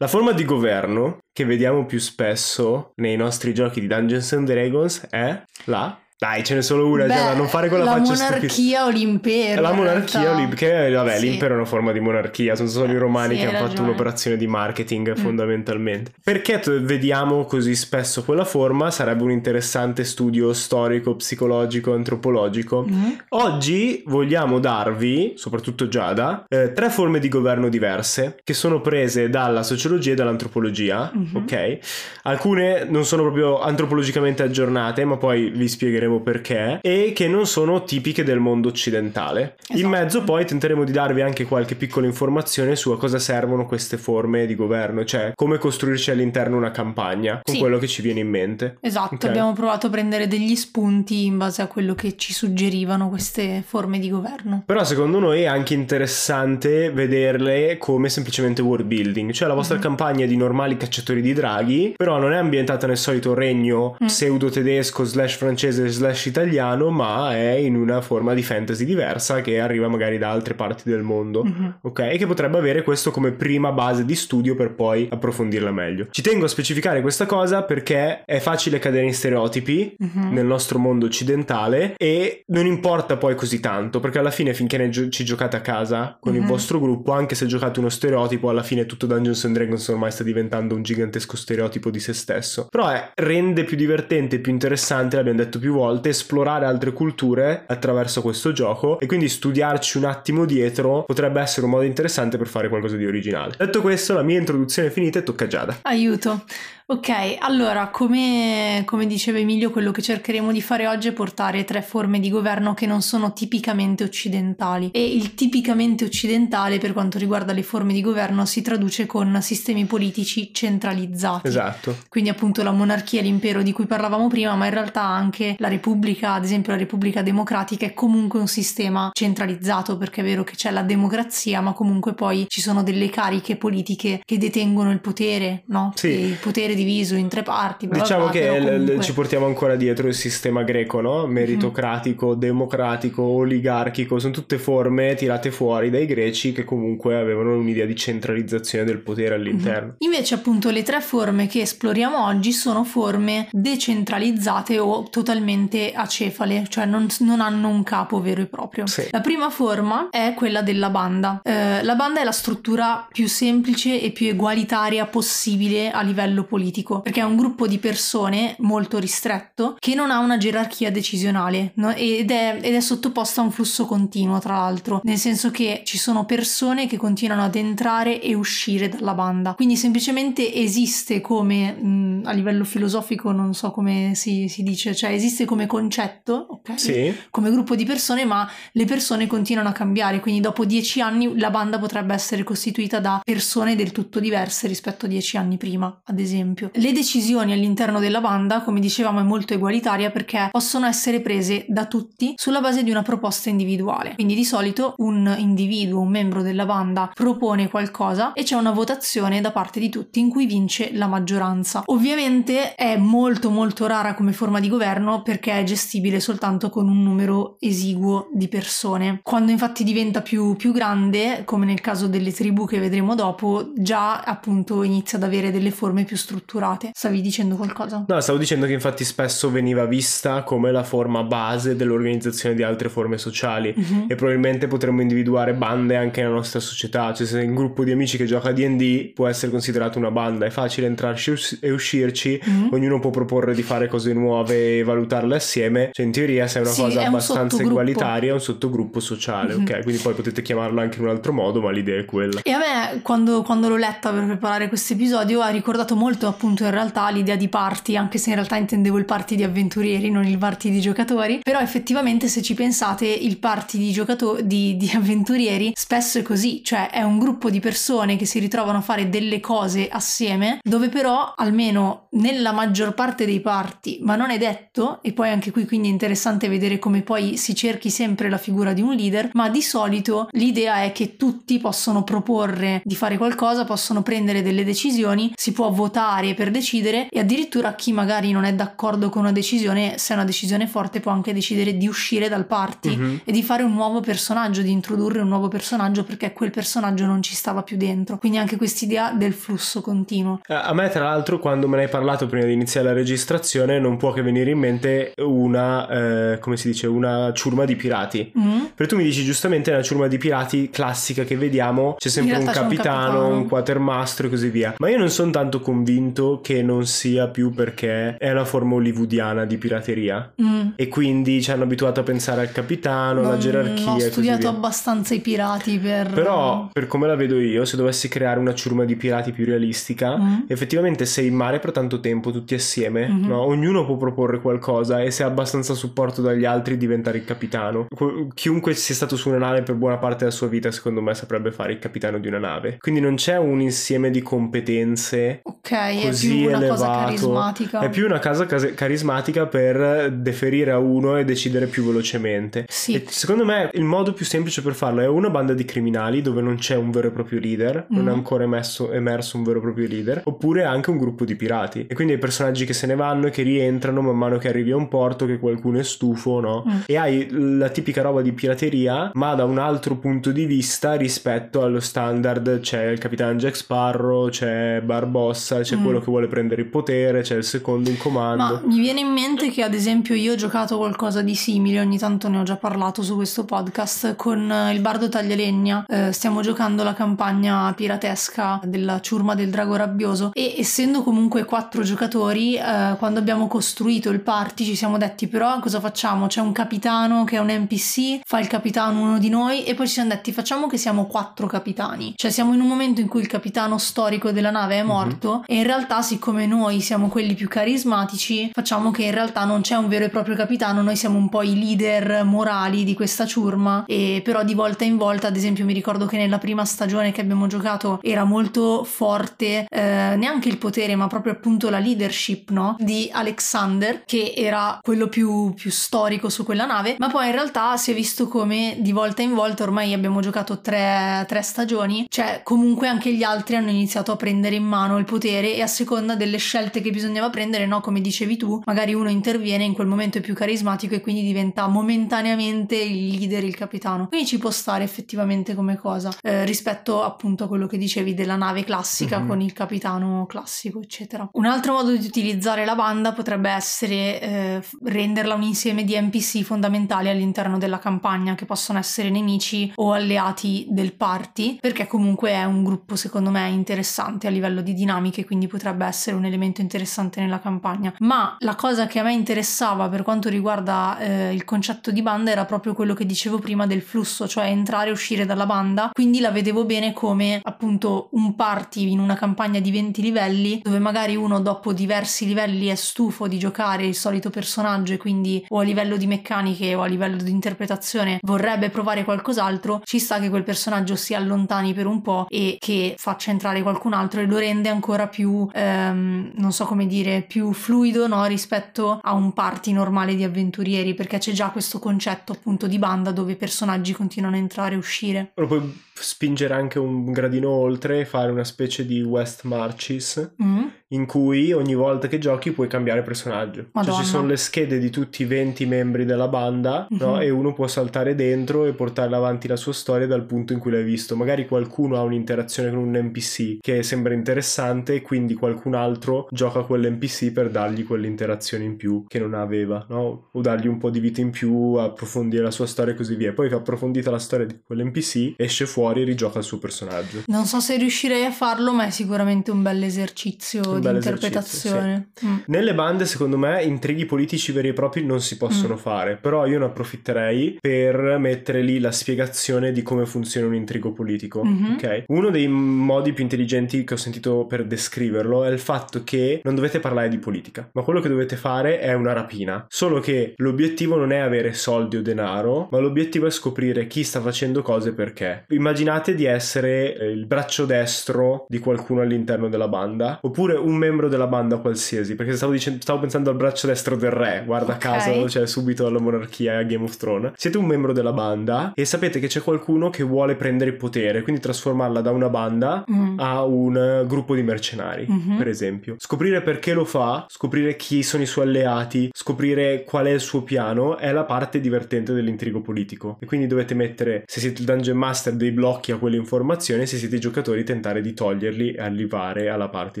[0.00, 5.06] La forma di governo che vediamo più spesso nei nostri giochi di Dungeons and Dragons
[5.10, 6.00] è la...
[6.20, 8.34] Dai, ce n'è solo una, Beh, Gianna, non fare quella la faccia stupida.
[8.34, 9.60] monarchia o l'impero.
[9.62, 10.38] La monarchia, realtà.
[10.40, 11.28] l'im- che vabbè, Sì.
[11.28, 13.88] l'impero è una forma di monarchia, sono solo i romani Sì, che hanno fatto ragione.
[13.90, 15.14] un'operazione di marketing Mm.
[15.22, 16.10] fondamentalmente.
[16.24, 18.90] Perché vediamo così spesso quella forma?
[18.90, 22.84] Sarebbe un interessante studio storico, psicologico, antropologico.
[22.90, 23.10] Mm.
[23.28, 29.62] Oggi vogliamo darvi, soprattutto Giada, eh, tre forme di governo diverse che sono prese dalla
[29.62, 31.36] sociologia e dall'antropologia, Mhm.
[31.36, 31.78] ok?
[32.24, 37.46] Alcune non sono proprio antropologicamente aggiornate, ma poi vi spiegheremo spiegheremo perché, e che non
[37.46, 39.56] sono tipiche del mondo occidentale.
[39.68, 39.78] Esatto.
[39.80, 43.96] In mezzo poi tenteremo di darvi anche qualche piccola informazione su a cosa servono queste
[43.98, 47.60] forme di governo, cioè come costruirci all'interno una campagna, con Sì.
[47.60, 48.78] quello che ci viene in mente.
[48.80, 49.24] Esatto, Ok.
[49.24, 53.98] abbiamo provato a prendere degli spunti in base a quello che ci suggerivano queste forme
[53.98, 54.62] di governo.
[54.64, 59.82] Però secondo noi è anche interessante vederle come semplicemente world building, cioè la vostra Mhm.
[59.82, 64.06] campagna di normali cacciatori di draghi, però non è ambientata nel solito regno Mm.
[64.06, 69.58] pseudo tedesco slash francese slash italiano, ma è in una forma di fantasy diversa che
[69.60, 71.44] arriva magari da altre parti del mondo.
[71.44, 71.78] Mhm.
[71.82, 76.06] Ok, e che potrebbe avere questo come prima base di studio per poi approfondirla meglio.
[76.10, 80.32] Ci tengo a specificare questa cosa perché è facile cadere in stereotipi Mhm.
[80.32, 84.88] nel nostro mondo occidentale e non importa poi così tanto perché alla fine finché ne
[84.88, 86.46] gio- ci giocate a casa con il Mhm.
[86.46, 90.22] vostro gruppo anche se giocate uno stereotipo alla fine tutto Dungeons and Dragons ormai sta
[90.22, 95.38] diventando un gigantesco stereotipo di se stesso però è- rende più divertente più interessante l'abbiamo
[95.38, 101.04] detto più volte esplorare altre culture attraverso questo gioco e quindi studiarci un attimo dietro
[101.04, 104.88] potrebbe essere un modo interessante per fare qualcosa di originale detto questo la mia introduzione
[104.88, 106.44] è finita e tocca a Giada Aiuto.
[106.90, 111.82] Ok, allora, come, come diceva Emilio, quello che cercheremo di fare oggi è portare tre
[111.82, 114.88] forme di governo che non sono tipicamente occidentali.
[114.94, 119.84] E il tipicamente occidentale, per quanto riguarda le forme di governo, si traduce con sistemi
[119.84, 121.46] politici centralizzati.
[121.46, 125.56] esatto Quindi appunto la monarchia e l'impero di cui parlavamo prima, ma in realtà anche
[125.58, 130.42] la Repubblica, ad esempio la Repubblica Democratica, è comunque un sistema centralizzato perché è vero
[130.42, 135.00] che c'è la democrazia, ma comunque poi ci sono delle cariche politiche che detengono il
[135.00, 135.92] potere, no?
[135.94, 136.06] Sì.
[136.06, 137.88] E il potere diviso in tre parti.
[137.88, 141.26] Diciamo bla, che comunque- ci portiamo ancora dietro il sistema greco, no?
[141.26, 147.96] Meritocratico, democratico, oligarchico, sono tutte forme tirate fuori dai greci che comunque avevano un'idea di
[147.96, 149.94] centralizzazione del potere all'interno.
[149.98, 156.84] Invece appunto le tre forme che esploriamo oggi sono forme decentralizzate o totalmente acefale, cioè
[156.84, 158.86] non, non hanno un capo vero e proprio.
[158.86, 159.08] Sì.
[159.10, 161.40] La prima forma è quella della banda.
[161.42, 166.67] Eh, la banda è la struttura più semplice e più egualitaria possibile a livello politico,
[167.02, 171.90] perché è un gruppo di persone molto ristretto che non ha una gerarchia decisionale no?
[171.90, 175.98] ed, è, ed è sottoposta a un flusso continuo, tra l'altro, nel senso che ci
[175.98, 179.54] sono persone che continuano ad entrare e uscire dalla banda.
[179.54, 185.10] Quindi semplicemente esiste come, mh, a livello filosofico, non so come si, si dice, cioè
[185.10, 186.78] esiste come concetto, ok?
[186.78, 191.38] Sì, come gruppo di persone, ma le persone continuano a cambiare, quindi dopo dieci anni
[191.38, 196.00] la banda potrebbe essere costituita da persone del tutto diverse rispetto a dieci anni prima,
[196.04, 196.57] ad esempio.
[196.72, 201.86] Le decisioni all'interno della banda, come dicevamo, è molto egualitaria perché possono essere prese da
[201.86, 204.14] tutti sulla base di una proposta individuale.
[204.14, 209.40] Quindi di solito un individuo, un membro della banda propone qualcosa e c'è una votazione
[209.40, 211.82] da parte di tutti in cui vince la maggioranza.
[211.86, 217.02] Ovviamente è molto molto rara come forma di governo perché è gestibile soltanto con un
[217.02, 219.20] numero esiguo di persone.
[219.22, 224.20] Quando infatti diventa più, più grande, come nel caso delle tribù che vedremo dopo, già
[224.20, 226.47] appunto inizia ad avere delle forme più strutturate.
[226.94, 228.04] Stavi dicendo qualcosa?
[228.08, 232.88] No, stavo dicendo che infatti spesso veniva vista come la forma base dell'organizzazione di altre
[232.88, 234.04] forme sociali Mhm.
[234.08, 238.16] e probabilmente potremmo individuare bande anche nella nostra società, cioè se un gruppo di amici
[238.16, 242.68] che gioca a D&D può essere considerato una banda, è facile entrarci e uscirci, Mhm.
[242.72, 246.62] ognuno può proporre di fare cose nuove e valutarle assieme, cioè in teoria se è
[246.62, 249.62] una Sì, cosa è abbastanza egualitaria è un sottogruppo sociale, Mhm.
[249.62, 249.82] ok?
[249.82, 252.40] Quindi poi potete chiamarlo anche in un altro modo, ma l'idea è quella.
[252.42, 256.64] E a me, quando, quando l'ho letta per preparare questo episodio, ha ricordato molto appunto
[256.64, 260.24] in realtà l'idea di party, anche se in realtà intendevo il party di avventurieri, non
[260.24, 261.40] il party di giocatori.
[261.42, 266.62] Però effettivamente se ci pensate, il party di giocatori, di, di avventurieri, spesso è così,
[266.62, 270.88] cioè è un gruppo di persone che si ritrovano a fare delle cose assieme, dove
[270.88, 275.66] però almeno nella maggior parte dei party, ma non è detto, e poi anche qui
[275.66, 279.48] quindi è interessante vedere come poi si cerchi sempre la figura di un leader, ma
[279.48, 285.32] di solito l'idea è che tutti possono proporre di fare qualcosa, possono prendere delle decisioni,
[285.34, 289.94] si può votare per decidere e addirittura chi magari non è d'accordo con una decisione,
[289.98, 293.20] se è una decisione forte può anche decidere di uscire dal party Mhm.
[293.24, 297.22] e di fare un nuovo personaggio, di introdurre un nuovo personaggio perché quel personaggio non
[297.22, 298.18] ci stava più dentro.
[298.18, 300.40] Quindi anche quest'idea del flusso continuo.
[300.48, 303.96] A me, tra l'altro, quando me ne hai parlato prima di iniziare la registrazione, non
[303.96, 305.88] può che venire in mente una,
[306.32, 308.32] eh, come si dice, una ciurma di pirati.
[308.38, 308.58] Mm?
[308.74, 312.42] Perché tu mi dici giustamente nella ciurma di pirati classica che vediamo c'è sempre un
[312.44, 313.44] c'è un capitano, un, capitano.
[313.46, 314.74] quatermastro e così via.
[314.78, 318.74] Ma io non sono tanto convinto convinto che non sia più perché è una forma
[318.74, 320.68] hollywoodiana di pirateria Mm.
[320.76, 324.48] e quindi ci hanno abituato a pensare al capitano, alla Non gerarchia Ho così studiato
[324.48, 326.10] abbastanza i pirati per...
[326.12, 330.16] Però, per come la vedo io, se dovessi creare una ciurma di pirati più realistica,
[330.18, 330.40] Mm.
[330.46, 333.26] effettivamente sei in mare per tanto tempo tutti assieme, Mhm.
[333.26, 333.40] no?
[333.42, 337.86] ognuno può proporre qualcosa e se ha abbastanza supporto dagli altri diventare il capitano.
[337.94, 341.14] Qu- chiunque sia stato su una nave per buona parte della sua vita, secondo me,
[341.14, 342.76] saprebbe fare il capitano di una nave.
[342.78, 345.70] Quindi non c'è un insieme di competenze Ok,
[346.02, 347.04] è così cosa elevato.
[347.04, 347.80] carismatica.
[347.80, 352.64] È più una casa case- carismatica per deferire a uno e decidere più velocemente.
[352.68, 352.94] Sì.
[352.94, 356.40] E secondo me il modo più semplice per farlo è una banda di criminali dove
[356.40, 359.62] non c'è un vero e proprio leader, non è ancora emesso- emerso un vero e
[359.62, 361.86] proprio leader, oppure anche un gruppo di pirati.
[361.88, 364.70] E quindi hai personaggi che se ne vanno e che rientrano man mano che arrivi
[364.70, 366.64] a un porto, che qualcuno è stufo, no?
[366.68, 366.76] Mm.
[366.86, 371.62] E hai la tipica roba di pirateria, ma da un altro punto di vista rispetto
[371.62, 375.82] allo standard c'è il capitano Jack Sparrow, c'è Barbossa, c'è Mm.
[375.88, 378.42] Quello che vuole prendere il potere, c'è il secondo in comando.
[378.42, 381.98] Ma mi viene in mente che ad esempio io ho giocato qualcosa di simile, ogni
[381.98, 385.84] tanto ne ho già parlato su questo podcast, con eh, il Bardo Taglialegna.
[385.88, 391.82] Eh, stiamo giocando la campagna piratesca della ciurma del drago rabbioso e essendo comunque quattro
[391.82, 396.26] giocatori, eh, quando abbiamo costruito il party ci siamo detti però cosa facciamo?
[396.26, 399.86] C'è un capitano che è un NPC, fa il capitano uno di noi e poi
[399.86, 402.12] ci siamo detti facciamo che siamo quattro capitani.
[402.16, 404.86] Cioè siamo in un momento in cui il capitano storico della nave è Mhm.
[404.86, 409.60] morto e in realtà siccome noi siamo quelli più carismatici facciamo che in realtà non
[409.60, 413.26] c'è un vero e proprio capitano, noi siamo un po' i leader morali di questa
[413.26, 417.12] ciurma e però di volta in volta ad esempio mi ricordo che nella prima stagione
[417.12, 422.50] che abbiamo giocato era molto forte eh, neanche il potere ma proprio appunto la leadership
[422.50, 422.76] no?
[422.78, 427.76] di Alexander che era quello più, più storico su quella nave ma poi in realtà
[427.76, 432.40] si è visto come di volta in volta ormai abbiamo giocato tre, tre stagioni cioè
[432.42, 436.16] comunque anche gli altri hanno iniziato a prendere in mano il potere e a seconda
[436.16, 440.18] delle scelte che bisognava prendere no come dicevi tu magari uno interviene in quel momento
[440.18, 444.84] è più carismatico e quindi diventa momentaneamente il leader il capitano quindi ci può stare
[444.84, 449.26] effettivamente come cosa eh, rispetto appunto a quello che dicevi della nave classica Mhm.
[449.28, 454.62] con il capitano classico eccetera un altro modo di utilizzare la banda potrebbe essere eh,
[454.84, 460.66] renderla un insieme di NPC fondamentali all'interno della campagna che possono essere nemici o alleati
[460.70, 465.46] del party perché comunque è un gruppo secondo me interessante a livello di dinamiche quindi
[465.46, 467.92] potrebbe essere un elemento interessante nella campagna.
[467.98, 472.30] Ma la cosa che a me interessava per quanto riguarda eh, il concetto di banda
[472.30, 475.90] era proprio quello che dicevo prima del flusso cioè entrare e uscire dalla banda.
[475.92, 480.78] Quindi la vedevo bene come appunto un party in una campagna di 20 livelli dove
[480.78, 485.58] magari uno dopo diversi livelli è stufo di giocare il solito personaggio e quindi o
[485.58, 490.28] a livello di meccaniche o a livello di interpretazione vorrebbe provare qualcos'altro ci sta che
[490.28, 494.38] quel personaggio si allontani per un po' e che faccia entrare qualcun altro e lo
[494.38, 498.24] rende ancora più ehm, non so come dire più fluido no?
[498.26, 503.12] rispetto a un party normale di avventurieri perché c'è già questo concetto appunto di banda
[503.12, 508.04] dove i personaggi continuano a entrare e uscire Lo puoi spingere anche un gradino oltre
[508.04, 510.66] fare una specie di West Marches Mm?
[510.88, 513.62] In cui ogni volta che giochi puoi cambiare personaggio.
[513.62, 513.98] Cioè Madonna.
[513.98, 517.14] ci sono le schede di tutti i 20 membri della banda, no?
[517.14, 517.20] Mhm.
[517.20, 520.70] E uno può saltare dentro e portare avanti la sua storia dal punto in cui
[520.70, 521.16] l'hai visto.
[521.16, 526.62] Magari qualcuno ha un'interazione con un NPC che sembra interessante e quindi qualcun altro gioca
[526.62, 530.28] quell'NPC per dargli quell'interazione in più che non aveva, no?
[530.32, 533.32] O dargli un po' di vita in più, approfondire la sua storia e così via.
[533.32, 537.22] Poi che approfondita la storia di quell'NPC, esce fuori e rigioca il suo personaggio.
[537.26, 542.10] Non so se riuscirei a farlo, ma è sicuramente un bel esercizio di interpretazione.
[542.24, 542.36] Mm.
[542.46, 545.78] Nelle bande, secondo me, intrighi politici veri e propri non si possono Mm.
[545.78, 550.92] fare, però io ne approfitterei per mettere lì la spiegazione di come funziona un intrigo
[550.92, 551.44] politico.
[551.44, 551.74] Mhm.
[551.74, 552.04] Ok?
[552.08, 556.54] Uno dei modi più intelligenti che ho sentito per descriverlo è il fatto che non
[556.54, 559.64] dovete parlare di politica, ma quello che dovete fare è una rapina.
[559.68, 564.20] Solo che l'obiettivo non è avere soldi o denaro, ma l'obiettivo è scoprire chi sta
[564.20, 565.44] facendo cose e perché.
[565.48, 571.08] Immaginate di essere eh, il braccio destro di qualcuno all'interno della banda, oppure un membro
[571.08, 574.78] della banda qualsiasi, perché stavo, dicendo, stavo pensando al braccio destro del re, guarda Ok.
[574.78, 577.32] caso, cioè subito alla monarchia e a Game of Thrones.
[577.36, 581.22] Siete un membro della banda e sapete che c'è qualcuno che vuole prendere il potere,
[581.22, 583.18] quindi trasformarla da una banda Mm.
[583.18, 585.36] a un eh, gruppo di mercenari, Mhm.
[585.36, 585.96] per esempio.
[585.98, 590.42] Scoprire perché lo fa, scoprire chi sono i suoi alleati, scoprire qual è il suo
[590.42, 593.16] piano è la parte divertente dell'intrigo politico.
[593.20, 596.96] E quindi dovete mettere, se siete il dungeon master, dei blocchi a quelle informazioni se
[596.96, 600.00] siete giocatori tentare di toglierli e arrivare alla parte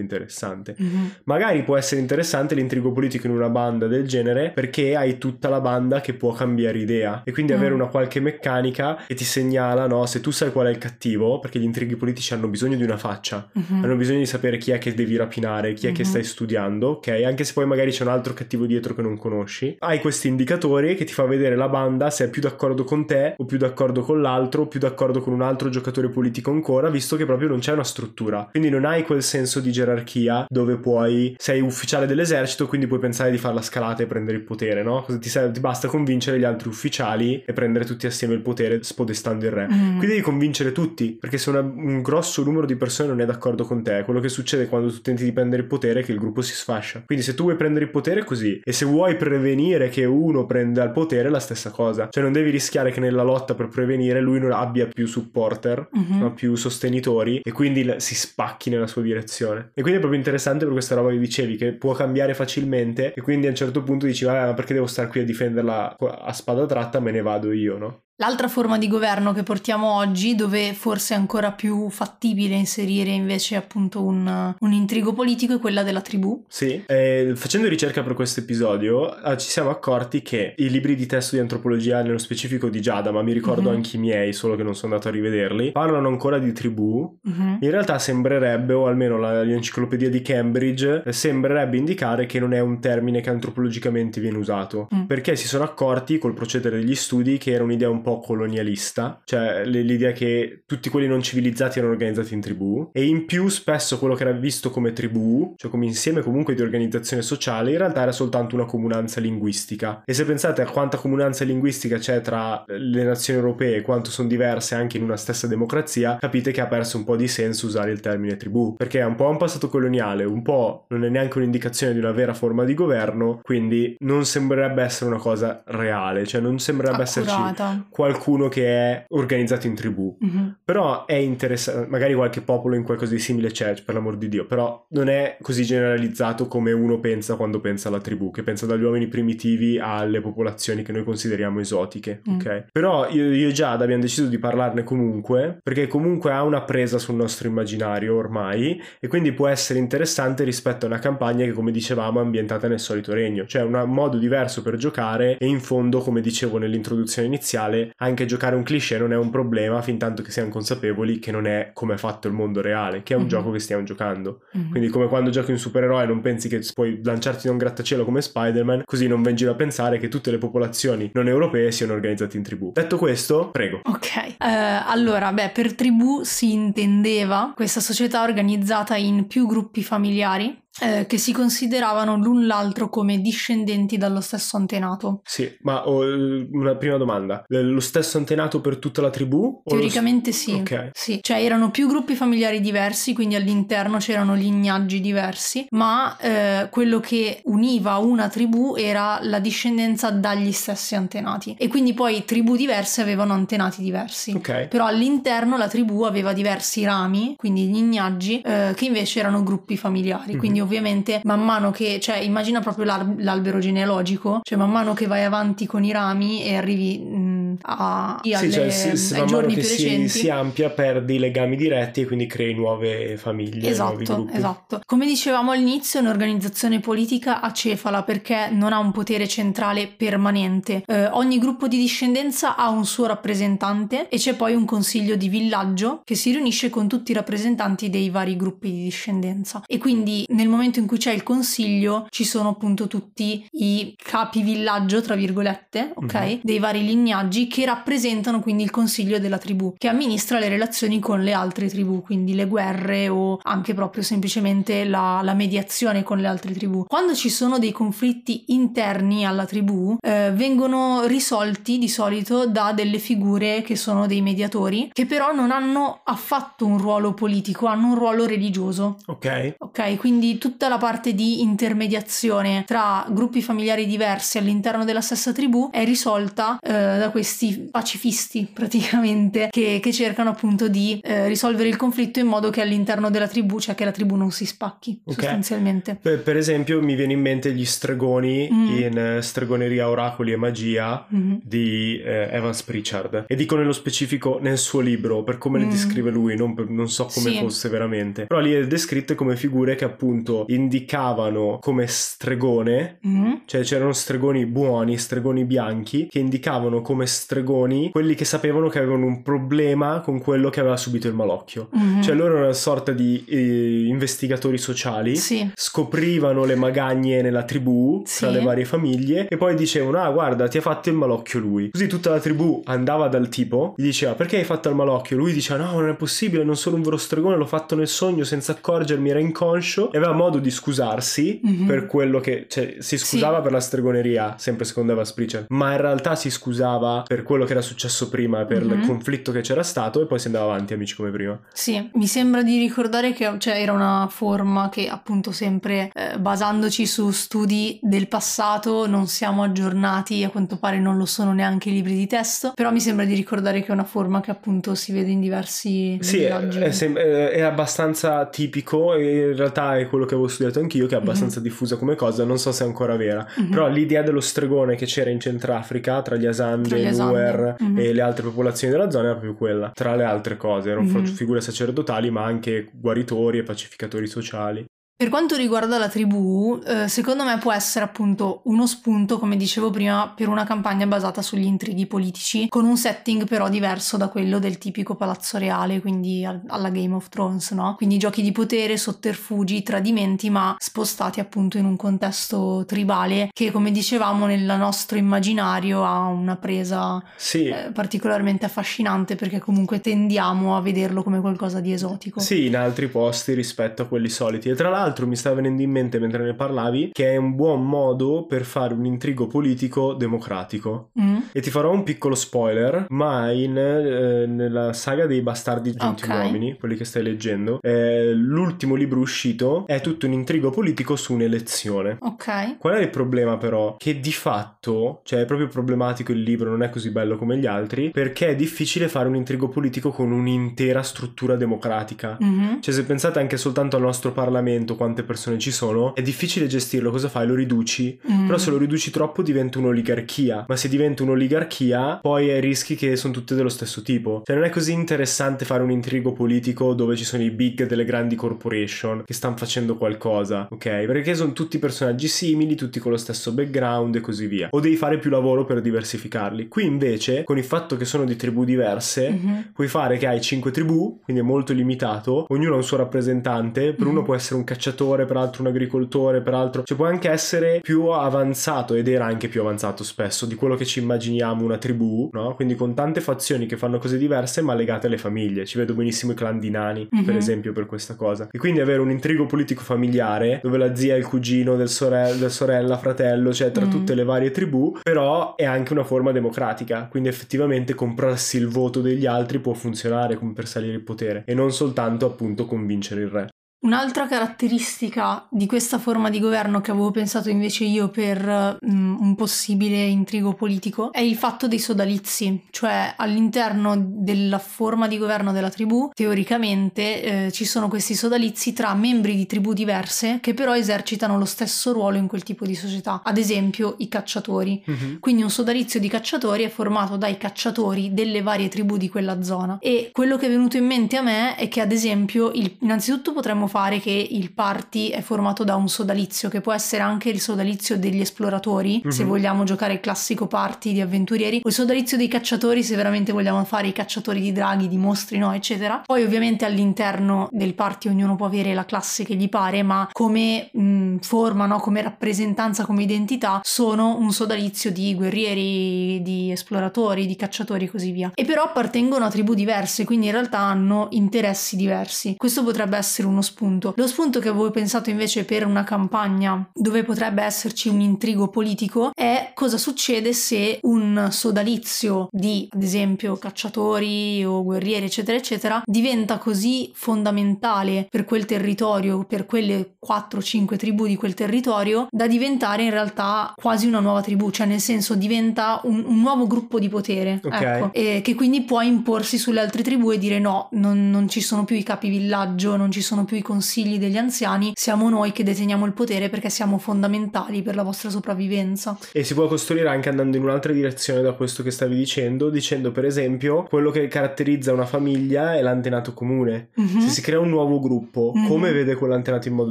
[0.00, 0.57] interessante.
[0.80, 1.04] Mm-hmm.
[1.24, 5.60] Magari può essere interessante l'intrigo politico in una banda del genere perché hai tutta la
[5.60, 7.56] banda che può cambiare idea e quindi Mm.
[7.56, 11.38] avere una qualche meccanica che ti segnala, no, se tu sai qual è il cattivo,
[11.38, 13.84] perché gli intrighi politici hanno bisogno di una faccia, Mhm.
[13.84, 16.08] hanno bisogno di sapere chi è che devi rapinare, chi è che Mhm.
[16.08, 17.08] stai studiando, ok?
[17.24, 19.76] Anche se poi magari c'è un altro cattivo dietro che non conosci.
[19.80, 23.34] Hai questi indicatori che ti fa vedere la banda se è più d'accordo con te
[23.36, 27.16] o più d'accordo con l'altro o più d'accordo con un altro giocatore politico ancora, visto
[27.16, 28.48] che proprio non c'è una struttura.
[28.50, 33.30] Quindi non hai quel senso di gerarchia dove puoi sei ufficiale dell'esercito, quindi puoi pensare
[33.30, 35.04] di fare la scalata e prendere il potere, no?
[35.08, 39.44] Ti, serve- ti basta convincere gli altri ufficiali e prendere tutti assieme il potere spodestando
[39.44, 39.66] il re.
[39.70, 39.88] Mm.
[39.96, 43.64] Quindi devi convincere tutti, perché se una- un grosso numero di persone non è d'accordo
[43.64, 46.18] con te, quello che succede quando tu tenti di prendere il potere è che il
[46.18, 47.02] gruppo si sfascia.
[47.04, 50.82] Quindi se tu vuoi prendere il potere così, e se vuoi prevenire che uno prenda
[50.84, 52.08] il potere è la stessa cosa.
[52.10, 56.18] Cioè non devi rischiare che nella lotta per prevenire lui non abbia più supporter, Mhm.
[56.20, 59.70] ma più sostenitori, e quindi si spacchi nella sua direzione.
[59.74, 63.20] E quindi è proprio interessante per questa roba che dicevi, che può cambiare facilmente, e
[63.20, 66.32] quindi a un certo punto dici, vabbè, ma perché devo stare qui a difenderla a
[66.32, 68.07] spada tratta, me ne vado io, no?
[68.20, 73.54] L'altra forma di governo che portiamo oggi, dove forse è ancora più fattibile inserire invece
[73.54, 76.44] appunto un, un intrigo politico, è quella della tribù.
[76.48, 81.06] Sì, eh, facendo ricerca per questo episodio eh, ci siamo accorti che i libri di
[81.06, 83.76] testo di antropologia, nello specifico di Giada, ma mi ricordo Mhm.
[83.76, 87.16] anche i miei, solo che non sono andato a rivederli, parlano ancora di tribù.
[87.22, 87.58] Mhm.
[87.60, 92.58] In realtà sembrerebbe, o almeno la- l'enciclopedia di Cambridge, eh, sembrerebbe indicare che non è
[92.58, 95.02] un termine che antropologicamente viene usato, Mm.
[95.04, 99.64] perché si sono accorti col procedere degli studi che era un'idea un po' colonialista, cioè
[99.66, 104.14] l'idea che tutti quelli non civilizzati erano organizzati in tribù, e in più spesso quello
[104.14, 108.12] che era visto come tribù, cioè come insieme comunque di organizzazione sociale, in realtà era
[108.12, 110.02] soltanto una comunanza linguistica.
[110.04, 114.28] E se pensate a quanta comunanza linguistica c'è tra le nazioni europee e quanto sono
[114.28, 117.90] diverse anche in una stessa democrazia, capite che ha perso un po' di senso usare
[117.90, 121.38] il termine tribù, perché è un po' un passato coloniale, un po' non è neanche
[121.38, 126.40] un'indicazione di una vera forma di governo, quindi non sembrerebbe essere una cosa reale, cioè
[126.40, 127.86] non sembrerebbe esserci Accurata.
[127.98, 130.16] Qualcuno che è organizzato in tribù.
[130.20, 130.58] Mhm.
[130.64, 134.46] Però è interessante, magari qualche popolo in qualcosa di simile c'è, per l'amor di Dio,
[134.46, 138.84] però non è così generalizzato come uno pensa quando pensa alla tribù, che pensa dagli
[138.84, 142.34] uomini primitivi alle popolazioni che noi consideriamo esotiche, Mm.
[142.36, 142.64] ok?
[142.70, 146.98] Però io, io e Giada abbiamo deciso di parlarne comunque, perché comunque ha una presa
[146.98, 151.72] sul nostro immaginario ormai, e quindi può essere interessante rispetto a una campagna che, come
[151.72, 155.98] dicevamo, è ambientata nel solito regno, cioè un modo diverso per giocare e in fondo,
[155.98, 160.30] come dicevo nell'introduzione iniziale, anche giocare un cliché non è un problema fin tanto che
[160.30, 163.28] siamo consapevoli che non è come è fatto il mondo reale, che è un Mhm.
[163.28, 164.42] gioco che stiamo giocando.
[164.52, 164.70] Mhm.
[164.70, 168.20] Quindi come quando giochi un supereroe non pensi che puoi lanciarti da un grattacielo come
[168.22, 171.92] Spider-Man, così non vai in giro a pensare che tutte le popolazioni non europee siano
[171.92, 172.72] organizzate in tribù.
[172.72, 173.80] Detto questo, prego.
[173.84, 180.56] Ok, eh, allora, beh, per tribù si intendeva questa società organizzata in più gruppi familiari
[180.80, 185.20] eh, che si consideravano l'un l'altro come discendenti dallo stesso antenato.
[185.24, 187.44] Sì, ma ho, eh, una prima domanda.
[187.48, 189.62] Eh, Lo stesso antenato per tutta la tribù?
[189.64, 190.52] Teoricamente sì.
[190.52, 190.90] Ok.
[190.92, 197.00] Sì, cioè erano più gruppi familiari diversi, quindi all'interno c'erano lignaggi diversi, ma eh, quello
[197.00, 201.54] che univa una tribù era la discendenza dagli stessi antenati.
[201.58, 204.32] E quindi poi tribù diverse avevano antenati diversi.
[204.32, 204.68] Ok.
[204.68, 210.32] Però all'interno la tribù aveva diversi rami, quindi lignaggi, eh, che invece erano gruppi familiari.
[210.32, 210.38] Mhm.
[210.38, 215.24] Quindi ovviamente man mano che, cioè immagina proprio l'albero genealogico, cioè man mano che vai
[215.24, 219.54] avanti con i rami e arrivi mh, a, Sì, alle- cioè, si- si- ai giorni
[219.54, 220.08] più si, recenti.
[220.08, 224.36] si ampia perdi i legami diretti e quindi crei nuove famiglie, nuovi Esatto, gruppi.
[224.36, 224.80] esatto.
[224.84, 230.82] Come dicevamo all'inizio, è un'organizzazione politica acefala perché non ha un potere centrale permanente.
[230.86, 235.28] Eh, ogni gruppo di discendenza ha un suo rappresentante e c'è poi un consiglio di
[235.28, 239.62] villaggio che si riunisce con tutti i rappresentanti dei vari gruppi di discendenza.
[239.66, 244.42] E quindi nel momento in cui c'è il consiglio ci sono appunto tutti i capi
[244.42, 246.14] villaggio, tra virgolette, ok?
[246.14, 246.40] Mhm.
[246.42, 251.22] Dei vari lignaggi che rappresentano quindi il consiglio della tribù, che amministra le relazioni con
[251.22, 256.26] le altre tribù, quindi le guerre o anche proprio semplicemente la, la mediazione con le
[256.26, 256.84] altre tribù.
[256.86, 262.98] Quando ci sono dei conflitti interni alla tribù, eh, vengono risolti di solito da delle
[262.98, 267.94] figure che sono dei mediatori, che però non hanno affatto un ruolo politico, hanno un
[267.94, 268.98] ruolo religioso.
[269.06, 269.56] Ok.
[269.58, 275.68] Ok, quindi tutta la parte di intermediazione tra gruppi familiari diversi all'interno della stessa tribù
[275.70, 281.76] è risolta eh, da questi pacifisti praticamente che, che cercano appunto di eh, risolvere il
[281.76, 285.14] conflitto in modo che all'interno della tribù, cioè che la tribù non si spacchi okay.
[285.16, 285.98] sostanzialmente.
[286.00, 288.76] Per, per, esempio mi viene in mente gli stregoni mm.
[288.78, 291.34] in uh, Stregoneria, Oracoli e Magia mm.
[291.42, 295.62] di uh, Evans Pritchard e dico nello specifico nel suo libro per come mm.
[295.62, 297.38] le descrive lui, non, per, non so come sì.
[297.38, 303.32] fosse veramente, però lì è descritte come figure che appunto indicavano come stregone, mm.
[303.46, 309.06] cioè c'erano stregoni buoni, stregoni bianchi che indicavano come stregoni quelli che sapevano che avevano
[309.06, 311.68] un problema con quello che aveva subito il malocchio.
[311.76, 312.02] Mm-hmm.
[312.02, 315.48] Cioè loro erano una sorta di eh, investigatori sociali, sì.
[315.54, 318.20] scoprivano le magagne nella tribù sì.
[318.20, 321.70] tra le varie famiglie e poi dicevano ah guarda ti ha fatto il malocchio lui.
[321.70, 325.16] Così tutta la tribù andava dal tipo, gli diceva perché hai fatto il malocchio?
[325.16, 328.24] Lui diceva no non è possibile, non sono un vero stregone, l'ho fatto nel sogno
[328.24, 331.66] senza accorgermi, era inconscio e aveva modo di scusarsi mm-hmm.
[331.66, 333.42] per quello che, cioè si scusava sì.
[333.42, 337.52] per la stregoneria, sempre secondo Eva Spreacher, ma in realtà si scusava per quello che
[337.52, 338.80] era successo prima, per mm-hmm.
[338.80, 341.38] il conflitto che c'era stato e poi si andava avanti amici come prima.
[341.52, 346.86] Sì, mi sembra di ricordare che cioè, era una forma che appunto sempre eh, basandoci
[346.86, 351.72] su studi del passato non siamo aggiornati, a quanto pare non lo sono neanche i
[351.72, 354.92] libri di testo, però mi sembra di ricordare che è una forma che appunto si
[354.92, 360.06] vede in diversi sì, è, è, sem- è, abbastanza tipico e in realtà è quello
[360.08, 361.48] che avevo studiato anch'io che è abbastanza mm-hmm.
[361.48, 363.50] diffusa come cosa, non so se è ancora vera, mm-hmm.
[363.50, 367.78] però l'idea dello stregone che c'era in Centrafrica tra gli Asande, i Nuer mm-hmm.
[367.78, 371.04] e le altre popolazioni della zona era proprio quella, tra le altre cose, erano mm-hmm.
[371.04, 374.64] figure sacerdotali ma anche guaritori e pacificatori sociali.
[375.00, 379.70] Per quanto riguarda la tribù, eh, secondo me può essere appunto uno spunto, come dicevo
[379.70, 384.40] prima, per una campagna basata sugli intrighi politici, con un setting però diverso da quello
[384.40, 387.76] del tipico palazzo reale, quindi al- alla Game of Thrones, no?
[387.76, 393.70] Quindi giochi di potere, sotterfugi, tradimenti, ma spostati appunto in un contesto tribale che, come
[393.70, 397.46] dicevamo, nel nostro immaginario ha una presa sì.
[397.46, 402.18] eh, particolarmente affascinante perché comunque tendiamo a vederlo come qualcosa di esotico.
[402.18, 404.48] Sì, in altri posti rispetto a quelli soliti.
[404.48, 407.34] E tra l'altro l'altro mi sta venendo in mente mentre ne parlavi che è un
[407.34, 410.90] buon modo per fare un intrigo politico democratico.
[410.98, 411.16] Mm.
[411.32, 416.58] E ti farò un piccolo spoiler, ma in, eh, nella saga dei bastardi gentiluomini, okay.
[416.58, 421.98] quelli che stai leggendo, eh, l'ultimo libro uscito è tutto un intrigo politico su un'elezione.
[422.00, 422.58] Ok.
[422.58, 423.76] Qual è il problema però?
[423.76, 427.46] Che di fatto, cioè è proprio problematico il libro, non è così bello come gli
[427.46, 432.16] altri, perché è difficile fare un intrigo politico con un'intera struttura democratica.
[432.22, 432.60] Mm-hmm.
[432.60, 436.90] Cioè se pensate anche soltanto al nostro Parlamento, quante persone ci sono, è difficile gestirlo.
[436.90, 437.26] Cosa fai?
[437.26, 437.98] Lo riduci.
[438.10, 438.26] Mm.
[438.26, 440.46] Però se lo riduci troppo diventa un'oligarchia.
[440.48, 444.22] Ma se diventa un'oligarchia, poi rischi che sono tutte dello stesso tipo.
[444.24, 447.84] Cioè non è così interessante fare un intrigo politico dove ci sono i big delle
[447.84, 450.84] grandi corporation che stanno facendo qualcosa, ok?
[450.86, 454.48] Perché sono tutti personaggi simili, tutti con lo stesso background e così via.
[454.52, 456.48] O devi fare più lavoro per diversificarli.
[456.48, 459.40] Qui invece, con il fatto che sono di tribù diverse, mm-hmm.
[459.52, 463.72] puoi fare che hai 5 tribù, quindi è molto limitato, ognuno ha un suo rappresentante,
[463.72, 463.90] per mm-hmm.
[463.90, 467.86] uno può essere un cacciatore cacciatore, peraltro un agricoltore, peraltro cioè può anche essere più
[467.86, 472.34] avanzato ed era anche più avanzato spesso di quello che ci immaginiamo una tribù, no?
[472.34, 475.46] Quindi con tante fazioni che fanno cose diverse ma legate alle famiglie.
[475.46, 477.04] Ci vedo benissimo i clan di nani, mm-hmm.
[477.04, 478.28] per esempio, per questa cosa.
[478.30, 482.14] E quindi avere un intrigo politico familiare dove la zia è il cugino del, sorella,
[482.14, 483.70] del sorella, fratello, cioè tra mm.
[483.70, 488.80] tutte le varie tribù, però è anche una forma democratica, quindi effettivamente comprarsi il voto
[488.80, 493.08] degli altri può funzionare come per salire il potere e non soltanto appunto convincere il
[493.08, 493.28] re.
[493.60, 499.14] Un'altra caratteristica di questa forma di governo che avevo pensato invece io per um, un
[499.16, 505.50] possibile intrigo politico è il fatto dei sodalizi, cioè all'interno della forma di governo della
[505.50, 511.18] tribù teoricamente eh, ci sono questi sodalizi tra membri di tribù diverse che però esercitano
[511.18, 514.62] lo stesso ruolo in quel tipo di società, ad esempio i cacciatori.
[514.70, 514.98] Mm-hmm.
[515.00, 519.58] Quindi un sodalizio di cacciatori è formato dai cacciatori delle varie tribù di quella zona
[519.60, 523.12] e quello che è venuto in mente a me è che ad esempio il, innanzitutto
[523.12, 527.20] potremmo fare che il party è formato da un sodalizio, che può essere anche il
[527.20, 528.88] sodalizio degli esploratori, mm-hmm.
[528.88, 529.08] se mhm.
[529.08, 533.44] vogliamo giocare il classico party di avventurieri, o il sodalizio dei cacciatori, se veramente vogliamo
[533.44, 535.82] fare i cacciatori di draghi, di mostri, no, eccetera.
[535.84, 540.50] Poi ovviamente all'interno del party ognuno può avere la classe che gli pare, ma come
[540.52, 547.16] mh, forma, no, come rappresentanza, come identità, sono un sodalizio di guerrieri, di esploratori, di
[547.16, 548.10] cacciatori e così via.
[548.14, 552.14] E però appartengono a tribù diverse, quindi in realtà hanno interessi diversi.
[552.16, 553.72] Questo potrebbe essere uno spunto spunto.
[553.76, 558.90] Lo spunto che avevo pensato invece per una campagna dove potrebbe esserci un intrigo politico
[558.92, 566.18] è cosa succede se un sodalizio di, ad esempio, cacciatori o guerrieri, eccetera, eccetera, diventa
[566.18, 572.70] così fondamentale per quel territorio, per quelle 4-5 tribù di quel territorio, da diventare in
[572.70, 577.20] realtà quasi una nuova tribù, cioè nel senso diventa un, un nuovo gruppo di potere,
[577.22, 577.40] Ok.
[577.40, 581.20] ecco, e che quindi può imporsi sulle altre tribù e dire no, non, non ci
[581.20, 585.12] sono più i capi villaggio, non ci sono più i consigli degli anziani, siamo noi
[585.12, 588.78] che deteniamo il potere perché siamo fondamentali per la vostra sopravvivenza.
[588.90, 592.72] E si può costruire anche andando in un'altra direzione da questo che stavi dicendo, dicendo
[592.72, 596.48] per esempio quello che caratterizza una famiglia è l'antenato comune.
[596.54, 596.80] Mhm.
[596.80, 598.26] Se si crea un nuovo gruppo, Mhm.
[598.28, 599.50] come vede quell'antenato in modo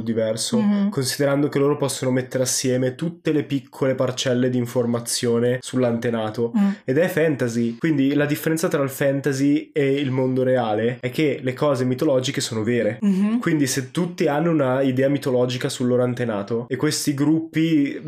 [0.00, 0.58] diverso?
[0.60, 0.88] Mhm.
[0.90, 6.50] Considerando che loro possono mettere assieme tutte le piccole parcelle di informazione sull'antenato.
[6.58, 6.70] Mm.
[6.84, 11.38] Ed è fantasy, quindi la differenza tra il fantasy e il mondo reale è che
[11.40, 12.98] le cose mitologiche sono vere.
[13.02, 13.38] Mhm.
[13.38, 18.02] Quindi se tutti hanno una idea mitologica sul loro antenato e questi gruppi,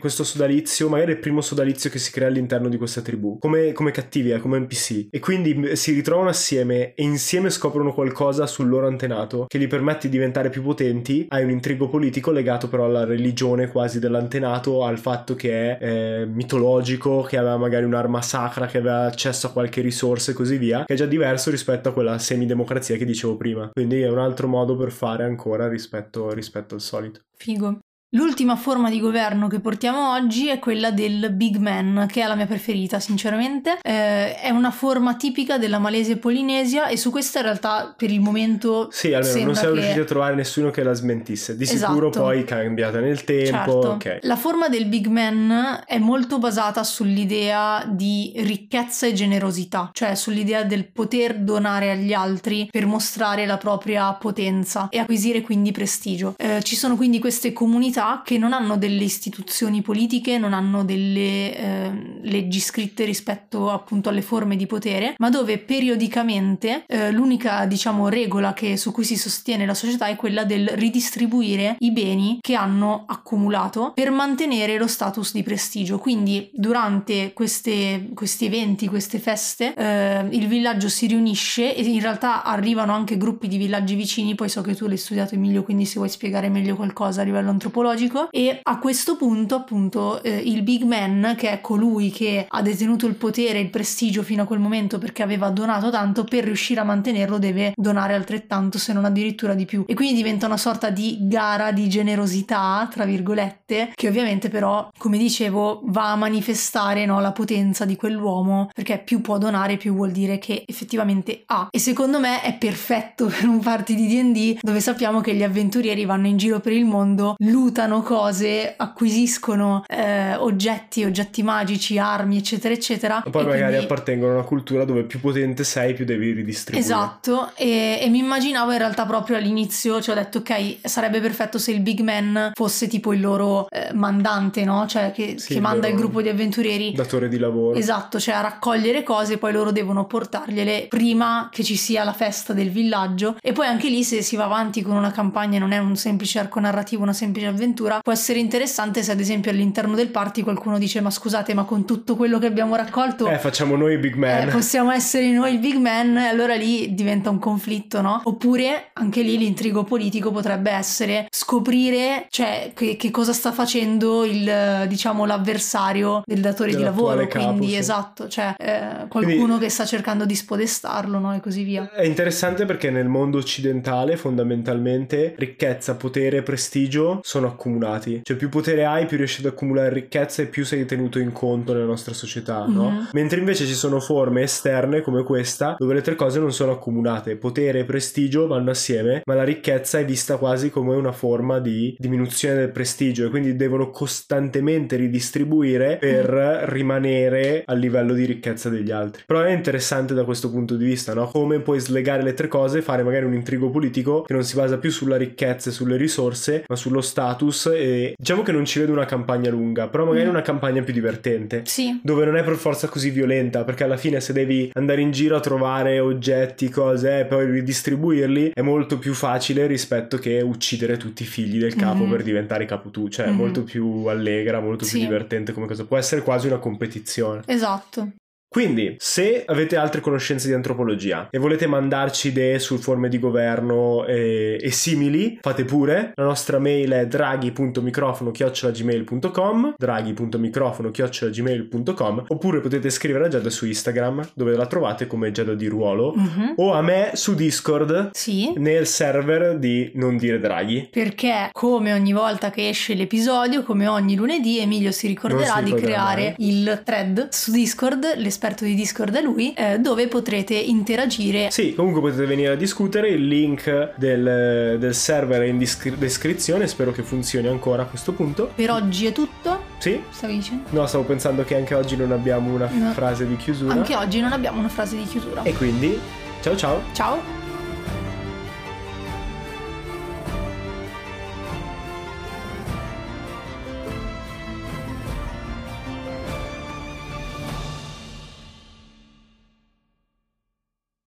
[0.00, 3.72] questo sodalizio, magari è il primo sodalizio che si crea all'interno di questa tribù, come,
[3.72, 8.68] come cattivi, eh, come NPC, e quindi si ritrovano assieme e insieme scoprono qualcosa sul
[8.68, 12.84] loro antenato che gli permette di diventare più potenti, hai un intrigo politico legato però
[12.84, 15.84] alla religione quasi dell'antenato, al fatto che è
[16.20, 20.56] eh, mitologico, che aveva magari un'arma sacra, che aveva accesso a qualche risorsa e così
[20.56, 23.70] via, che è già diverso rispetto a quella semidemocrazia che dicevo prima.
[23.72, 27.22] Quindi è un altro modo per fare ancora rispetto, rispetto al solito.
[27.34, 27.80] Figo.
[28.14, 32.34] L'ultima forma di governo che portiamo oggi è quella del big man, che è la
[32.34, 33.78] mia preferita, sinceramente.
[33.82, 38.10] Eh, è una forma tipica della Malesia e Polinesia e su questa in realtà per
[38.10, 41.56] il momento Sì, almeno non siamo che- riusciti a trovare nessuno che la smentisse.
[41.56, 42.26] Di sicuro Esatto.
[42.26, 43.50] poi cambiata nel tempo.
[43.50, 43.72] Certo.
[43.92, 44.18] Ok.
[44.24, 50.64] La forma del big man è molto basata sull'idea di ricchezza e generosità, cioè sull'idea
[50.64, 56.34] del poter donare agli altri per mostrare la propria potenza e acquisire quindi prestigio.
[56.36, 61.56] Eh, ci sono quindi queste comunità che non hanno delle istituzioni politiche, non hanno delle
[61.56, 61.90] eh,
[62.22, 68.52] leggi scritte rispetto appunto alle forme di potere, ma dove periodicamente eh, l'unica diciamo regola
[68.52, 73.04] che, su cui si sostiene la società è quella del ridistribuire i beni che hanno
[73.06, 75.98] accumulato per mantenere lo status di prestigio.
[75.98, 82.42] Quindi durante queste, questi eventi, queste feste, eh, il villaggio si riunisce e in realtà
[82.42, 85.98] arrivano anche gruppi di villaggi vicini, poi so che tu l'hai studiato Emilio, quindi se
[85.98, 87.91] vuoi spiegare meglio qualcosa a livello antropologico
[88.30, 93.06] e a questo punto appunto eh, il big man che è colui che ha detenuto
[93.06, 96.80] il potere e il prestigio fino a quel momento perché aveva donato tanto per riuscire
[96.80, 99.84] a mantenerlo deve donare altrettanto se non addirittura di più.
[99.86, 105.18] E quindi diventa una sorta di gara di generosità tra virgolette che ovviamente però come
[105.18, 110.10] dicevo va a manifestare no, la potenza di quell'uomo perché più può donare più vuol
[110.10, 111.68] dire che effettivamente ha.
[111.70, 116.04] E secondo me è perfetto per un party di D&D dove sappiamo che gli avventurieri
[116.04, 117.34] vanno in giro per il mondo
[117.82, 123.84] lootano cose acquisiscono eh, oggetti oggetti magici armi eccetera eccetera E poi e magari quindi-
[123.84, 126.86] appartengono a una cultura dove più potente sei, più devi ridistribuire.
[126.86, 131.58] Esatto, e, e mi immaginavo in realtà proprio all'inizio, cioè ho detto ok, sarebbe perfetto
[131.58, 134.86] se il big man fosse tipo il loro eh, mandante, no?
[134.86, 136.92] Cioè che, Sì, che manda il gruppo di avventurieri.
[136.92, 137.78] Datore di lavoro.
[137.78, 142.52] Esatto, cioè a raccogliere cose, poi loro devono portargliele prima che ci sia la festa
[142.52, 143.36] del villaggio.
[143.40, 146.38] E poi anche lì, se si va avanti con una campagna, non è un semplice
[146.38, 150.78] arco narrativo, una semplice avventura, può essere interessante se ad esempio all'interno del party qualcuno
[150.78, 153.28] dice: Ma scusate, ma con tutto quello che abbiamo raccolto.
[153.28, 154.48] Eh, facciamo noi Big Man.
[154.48, 158.20] Eh, possiamo essere noi i big man, e allora lì diventa un conflitto, no?
[158.24, 164.84] Oppure anche lì l'intrigo politico potrebbe essere scoprire, cioè, che, che cosa sta facendo il,
[164.88, 167.26] diciamo, l'avversario del datore di lavoro.
[167.26, 167.76] capo, quindi, sì.
[167.76, 171.34] esatto, cioè, eh, qualcuno Quindi- che sta cercando di spodestarlo, no?
[171.34, 171.90] E così via.
[171.92, 178.20] È interessante perché nel mondo occidentale fondamentalmente ricchezza, potere e prestigio sono accumulati.
[178.22, 181.72] Cioè più potere hai, più riesci ad accumulare ricchezza e più sei tenuto in conto
[181.72, 182.90] nella nostra società, no?
[182.90, 183.08] Mhm.
[183.12, 187.36] Mentre invece ci sono forme esterne come questa dove le tre cose non sono accumulate.
[187.36, 191.94] Potere e prestigio vanno assieme, ma la ricchezza è vista quasi come una forma di
[191.98, 196.24] diminuzione del prestigio e quindi devono costantemente ridistribuire per
[196.68, 199.22] rimanere al livello di ricchezza degli altri.
[199.26, 201.26] Però è interessante da questo punto di vista, no?
[201.26, 204.56] Come puoi slegare le tre cose e fare magari un intrigo politico che non si
[204.56, 208.78] basa più sulla ricchezza e sulle risorse, ma sullo status e diciamo che non ci
[208.78, 210.30] vedo una campagna lunga, però magari Mm.
[210.30, 214.20] una campagna più divertente Sì, dove non è per forza così violenta, perché alla fine
[214.20, 219.14] se devi andare in giro a trovare oggetti, cose e poi ridistribuirli, è molto più
[219.14, 222.10] facile rispetto che uccidere tutti i figli del capo Mhm.
[222.10, 223.36] per diventare capo tu, cioè è Mhm.
[223.36, 224.98] molto più allegra, molto Sì.
[224.98, 227.42] più divertente come cosa, può essere quasi una competizione.
[227.46, 228.12] esatto.
[228.52, 234.04] Quindi, se avete altre conoscenze di antropologia e volete mandarci idee su forme di governo
[234.04, 236.12] e, e simili, fate pure.
[236.16, 244.66] La nostra mail è draghi.microfono-gmail.com draghi.microfono-gmail.com oppure potete scrivere a Giada su Instagram dove la
[244.66, 246.52] trovate come Giada di Ruolo Mhm.
[246.56, 248.52] o a me su Discord Sì.
[248.56, 250.88] nel server di Non dire Draghi.
[250.90, 255.70] Perché come ogni volta che esce l'episodio, come ogni lunedì, Emilio si ricorderà si di
[255.70, 261.48] ricorderà creare il thread su Discord, l'esperto di Discord è lui, eh, dove potrete interagire.
[261.52, 266.66] Sì, comunque potete venire a discutere, il link del, del server è in discri- descrizione,
[266.66, 268.50] spero che funzioni ancora a questo punto.
[268.54, 270.00] Per oggi è tutto, Sì?
[270.10, 270.64] stavi dicendo?
[270.70, 272.90] No, stavo pensando che anche oggi non abbiamo una No.
[272.92, 273.74] frase di chiusura.
[273.74, 275.42] Anche oggi non abbiamo una frase di chiusura.
[275.44, 275.96] E quindi,
[276.40, 276.80] ciao ciao!
[276.94, 277.41] Ciao!